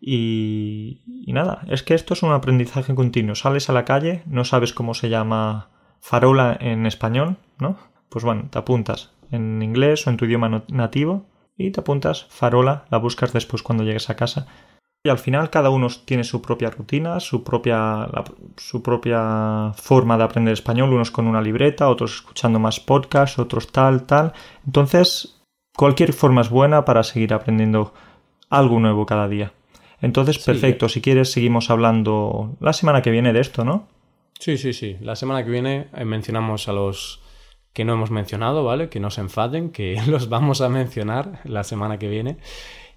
Y, 0.00 1.00
nada, 1.26 1.62
es 1.68 1.82
que 1.82 1.94
esto 1.94 2.14
es 2.14 2.22
un 2.22 2.32
aprendizaje 2.32 2.94
continuo. 2.94 3.34
Sales 3.34 3.68
a 3.68 3.72
la 3.72 3.84
calle, 3.84 4.22
no 4.26 4.44
sabes 4.44 4.72
cómo 4.72 4.94
se 4.94 5.08
llama 5.08 5.68
farola 6.00 6.56
en 6.60 6.86
español, 6.86 7.36
¿no? 7.58 7.78
Pues 8.08 8.24
bueno, 8.24 8.48
te 8.50 8.58
apuntas 8.58 9.12
en 9.30 9.60
inglés 9.62 10.06
o 10.06 10.10
en 10.10 10.16
tu 10.16 10.26
idioma 10.26 10.64
nativo 10.68 11.26
y 11.56 11.70
te 11.70 11.80
apuntas 11.80 12.26
farola, 12.28 12.84
la 12.90 12.98
buscas 12.98 13.32
después 13.32 13.62
cuando 13.62 13.84
llegues 13.84 14.10
a 14.10 14.16
casa. 14.16 14.46
Y 15.02 15.08
al 15.08 15.18
final 15.18 15.50
cada 15.50 15.70
uno 15.70 15.86
tiene 16.04 16.24
su 16.24 16.42
propia 16.42 16.70
rutina, 16.70 17.20
su 17.20 17.44
propia, 17.44 18.08
su 18.56 18.82
propia 18.82 19.72
forma 19.76 20.18
de 20.18 20.24
aprender 20.24 20.52
español, 20.52 20.92
unos 20.92 21.12
con 21.12 21.28
una 21.28 21.40
libreta, 21.40 21.88
otros 21.88 22.16
escuchando 22.16 22.58
más 22.58 22.80
podcasts, 22.80 23.38
otros 23.38 23.70
tal, 23.70 24.04
tal. 24.04 24.32
Entonces, 24.66 25.40
cualquier 25.76 26.12
forma 26.12 26.40
es 26.40 26.50
buena 26.50 26.84
para 26.84 27.04
seguir 27.04 27.34
aprendiendo 27.34 27.94
algo 28.50 28.80
nuevo 28.80 29.06
cada 29.06 29.28
día. 29.28 29.52
Entonces, 30.00 30.38
perfecto, 30.38 30.88
si 30.88 31.00
quieres 31.00 31.30
seguimos 31.30 31.70
hablando 31.70 32.56
la 32.60 32.72
semana 32.72 33.02
que 33.02 33.10
viene 33.10 33.32
de 33.32 33.40
esto, 33.40 33.64
¿no? 33.64 33.88
Sí, 34.38 34.58
sí, 34.58 34.72
sí. 34.72 34.96
La 35.00 35.16
semana 35.16 35.44
que 35.44 35.50
viene 35.50 35.88
eh, 35.94 36.04
mencionamos 36.04 36.68
a 36.68 36.72
los 36.72 37.20
que 37.72 37.84
no 37.84 37.94
hemos 37.94 38.10
mencionado, 38.10 38.64
¿vale? 38.64 38.88
Que 38.88 39.00
no 39.00 39.10
se 39.10 39.20
enfaden, 39.20 39.70
que 39.70 40.00
los 40.06 40.28
vamos 40.28 40.60
a 40.60 40.68
mencionar 40.68 41.40
la 41.44 41.64
semana 41.64 41.98
que 41.98 42.08
viene. 42.08 42.38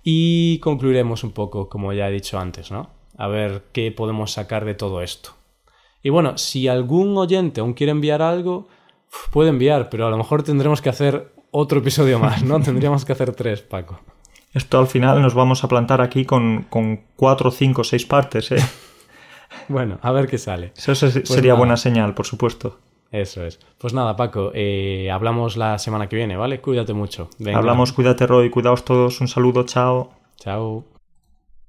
Y 0.03 0.59
concluiremos 0.59 1.23
un 1.23 1.31
poco, 1.31 1.69
como 1.69 1.93
ya 1.93 2.09
he 2.09 2.11
dicho 2.11 2.39
antes, 2.39 2.71
¿no? 2.71 2.89
A 3.17 3.27
ver 3.27 3.63
qué 3.73 3.91
podemos 3.91 4.31
sacar 4.31 4.65
de 4.65 4.75
todo 4.75 5.01
esto. 5.01 5.31
Y 6.01 6.09
bueno, 6.09 6.37
si 6.37 6.67
algún 6.67 7.17
oyente 7.17 7.59
aún 7.59 7.73
quiere 7.73 7.91
enviar 7.91 8.21
algo, 8.21 8.67
puede 9.31 9.49
enviar, 9.49 9.89
pero 9.89 10.07
a 10.07 10.09
lo 10.09 10.17
mejor 10.17 10.43
tendremos 10.43 10.81
que 10.81 10.89
hacer 10.89 11.33
otro 11.51 11.79
episodio 11.79 12.19
más, 12.19 12.43
¿no? 12.43 12.59
Tendríamos 12.63 13.03
que 13.03 13.11
hacer 13.11 13.33
tres, 13.33 13.61
Paco. 13.61 13.99
Esto 14.53 14.79
al 14.79 14.87
final 14.87 15.21
nos 15.21 15.33
vamos 15.33 15.63
a 15.63 15.67
plantar 15.67 16.01
aquí 16.01 16.25
con, 16.25 16.65
con 16.69 17.01
cuatro, 17.15 17.51
cinco, 17.51 17.83
seis 17.83 18.05
partes, 18.05 18.51
¿eh? 18.51 18.63
bueno, 19.67 19.99
a 20.01 20.11
ver 20.11 20.27
qué 20.27 20.37
sale. 20.37 20.73
Eso 20.75 20.93
pues 20.93 21.27
sería 21.27 21.53
buena 21.53 21.77
señal, 21.77 22.13
por 22.13 22.25
supuesto. 22.25 22.79
Eso 23.11 23.43
es. 23.43 23.59
Pues 23.77 23.93
nada, 23.93 24.15
Paco, 24.15 24.51
eh, 24.53 25.09
hablamos 25.11 25.57
la 25.57 25.79
semana 25.79 26.07
que 26.07 26.15
viene, 26.15 26.37
¿vale? 26.37 26.61
Cuídate 26.61 26.93
mucho. 26.93 27.29
Hablamos, 27.53 27.91
cuídate, 27.93 28.27
Roy, 28.27 28.49
cuidaos 28.49 28.85
todos. 28.85 29.19
Un 29.21 29.27
saludo, 29.27 29.63
chao. 29.63 30.11
Chao. 30.37 30.85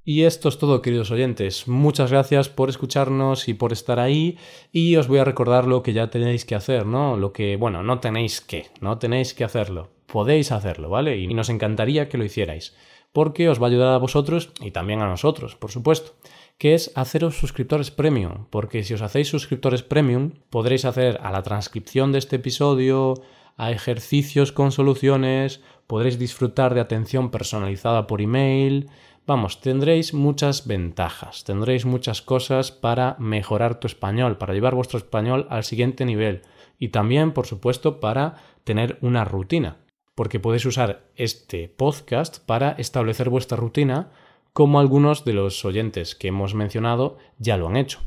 Y 0.02 0.22
esto 0.22 0.48
es 0.48 0.58
todo, 0.58 0.80
queridos 0.80 1.10
oyentes. 1.10 1.68
Muchas 1.68 2.10
gracias 2.10 2.48
por 2.48 2.70
escucharnos 2.70 3.48
y 3.48 3.54
por 3.54 3.72
estar 3.72 4.00
ahí. 4.00 4.38
Y 4.72 4.96
os 4.96 5.08
voy 5.08 5.18
a 5.18 5.24
recordar 5.24 5.66
lo 5.66 5.82
que 5.82 5.92
ya 5.92 6.08
tenéis 6.08 6.44
que 6.44 6.54
hacer, 6.54 6.86
¿no? 6.86 7.16
Lo 7.16 7.32
que, 7.32 7.56
bueno, 7.56 7.82
no 7.82 8.00
tenéis 8.00 8.40
que, 8.40 8.66
no 8.80 8.98
tenéis 8.98 9.34
que 9.34 9.44
hacerlo. 9.44 9.90
Podéis 10.06 10.52
hacerlo, 10.52 10.88
¿vale? 10.88 11.18
Y 11.18 11.26
nos 11.34 11.50
encantaría 11.50 12.08
que 12.08 12.16
lo 12.18 12.24
hicierais. 12.24 12.74
Porque 13.12 13.48
os 13.48 13.60
va 13.60 13.66
a 13.66 13.70
ayudar 13.70 13.94
a 13.94 13.98
vosotros 13.98 14.52
y 14.60 14.70
también 14.70 15.02
a 15.02 15.08
nosotros, 15.08 15.56
por 15.56 15.70
supuesto 15.70 16.14
que 16.60 16.74
es 16.74 16.92
haceros 16.94 17.38
suscriptores 17.38 17.90
premium, 17.90 18.44
porque 18.50 18.84
si 18.84 18.92
os 18.92 19.00
hacéis 19.00 19.28
suscriptores 19.28 19.82
premium 19.82 20.32
podréis 20.50 20.84
hacer 20.84 21.18
a 21.22 21.32
la 21.32 21.42
transcripción 21.42 22.12
de 22.12 22.18
este 22.18 22.36
episodio, 22.36 23.14
a 23.56 23.70
ejercicios 23.70 24.52
con 24.52 24.70
soluciones, 24.70 25.62
podréis 25.86 26.18
disfrutar 26.18 26.74
de 26.74 26.82
atención 26.82 27.30
personalizada 27.30 28.06
por 28.06 28.20
email, 28.20 28.90
vamos, 29.31 29.61
tendréis 29.61 30.12
muchas 30.12 30.66
ventajas, 30.66 31.45
tendréis 31.45 31.87
muchas 31.87 32.21
cosas 32.21 32.73
para 32.73 33.14
mejorar 33.21 33.79
tu 33.79 33.87
español, 33.87 34.38
para 34.38 34.55
llevar 34.55 34.75
vuestro 34.75 34.99
español 34.99 35.47
al 35.51 35.62
siguiente 35.62 36.05
nivel 36.05 36.43
y 36.81 36.88
también, 36.88 37.31
por 37.31 37.47
supuesto, 37.47 38.01
para 38.01 38.43
tener 38.64 38.99
una 39.03 39.25
rutina, 39.25 39.77
porque 40.16 40.40
podéis 40.40 40.66
usar 40.66 41.05
este 41.14 41.69
podcast 41.69 42.45
para 42.45 42.73
establecer 42.73 43.31
vuestra 43.31 43.57
rutina 43.57 44.11
como 44.53 44.81
algunos 44.81 45.25
de 45.25 45.35
los 45.35 45.64
oyentes 45.64 46.16
que 46.16 46.27
hemos 46.27 46.57
mencionado 46.57 47.16
ya 47.38 47.57
lo 47.57 47.69
han 47.69 47.77
hecho. 47.77 48.01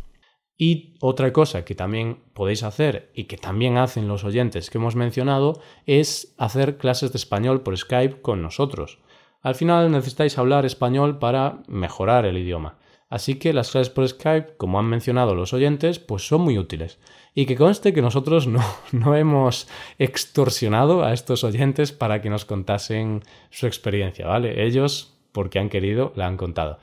Y 0.58 0.98
otra 1.00 1.32
cosa 1.32 1.64
que 1.64 1.74
también 1.74 2.18
podéis 2.34 2.64
hacer 2.64 3.12
y 3.16 3.24
que 3.26 3.38
también 3.38 3.78
hacen 3.78 4.10
los 4.10 4.26
oyentes 4.26 4.70
que 4.70 4.78
hemos 4.78 4.98
mencionado 4.98 5.62
es 5.86 6.36
hacer 6.38 6.78
clases 6.78 7.14
de 7.14 7.18
español 7.18 7.62
por 7.62 7.78
Skype 7.78 8.20
con 8.22 8.42
nosotros. 8.42 9.00
Al 9.44 9.56
final 9.56 9.92
necesitáis 9.92 10.38
hablar 10.38 10.66
español 10.66 11.20
para 11.20 11.60
mejorar 11.68 12.26
el 12.26 12.38
idioma. 12.38 12.78
Así 13.10 13.36
que 13.36 13.54
las 13.54 13.70
clases 13.70 13.92
por 13.92 14.08
Skype, 14.08 14.56
como 14.58 14.80
han 14.80 14.86
mencionado 14.86 15.36
los 15.36 15.54
oyentes, 15.54 16.00
pues 16.00 16.26
son 16.26 16.42
muy 16.42 16.58
útiles. 16.58 16.98
Y 17.36 17.46
que 17.46 17.56
conste 17.56 17.94
que 17.94 18.02
nosotros 18.02 18.48
no, 18.48 18.64
no 18.92 19.16
hemos 19.16 19.68
extorsionado 20.00 21.04
a 21.04 21.14
estos 21.14 21.44
oyentes 21.44 21.92
para 21.92 22.22
que 22.22 22.32
nos 22.32 22.46
contasen 22.46 23.22
su 23.52 23.68
experiencia, 23.68 24.26
¿vale? 24.26 24.66
Ellos 24.66 25.14
porque 25.32 25.60
han 25.60 25.70
querido, 25.70 26.14
la 26.16 26.26
han 26.26 26.38
contado. 26.38 26.80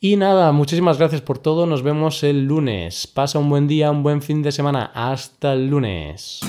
Y 0.00 0.16
nada, 0.16 0.52
muchísimas 0.52 0.98
gracias 0.98 1.20
por 1.22 1.38
todo. 1.38 1.66
Nos 1.66 1.82
vemos 1.82 2.22
el 2.22 2.44
lunes. 2.44 3.08
Pasa 3.08 3.40
un 3.40 3.50
buen 3.50 3.66
día, 3.66 3.90
un 3.90 4.04
buen 4.04 4.22
fin 4.22 4.42
de 4.42 4.52
semana. 4.52 4.92
Hasta 4.94 5.54
el 5.54 5.68
lunes. 5.68 6.40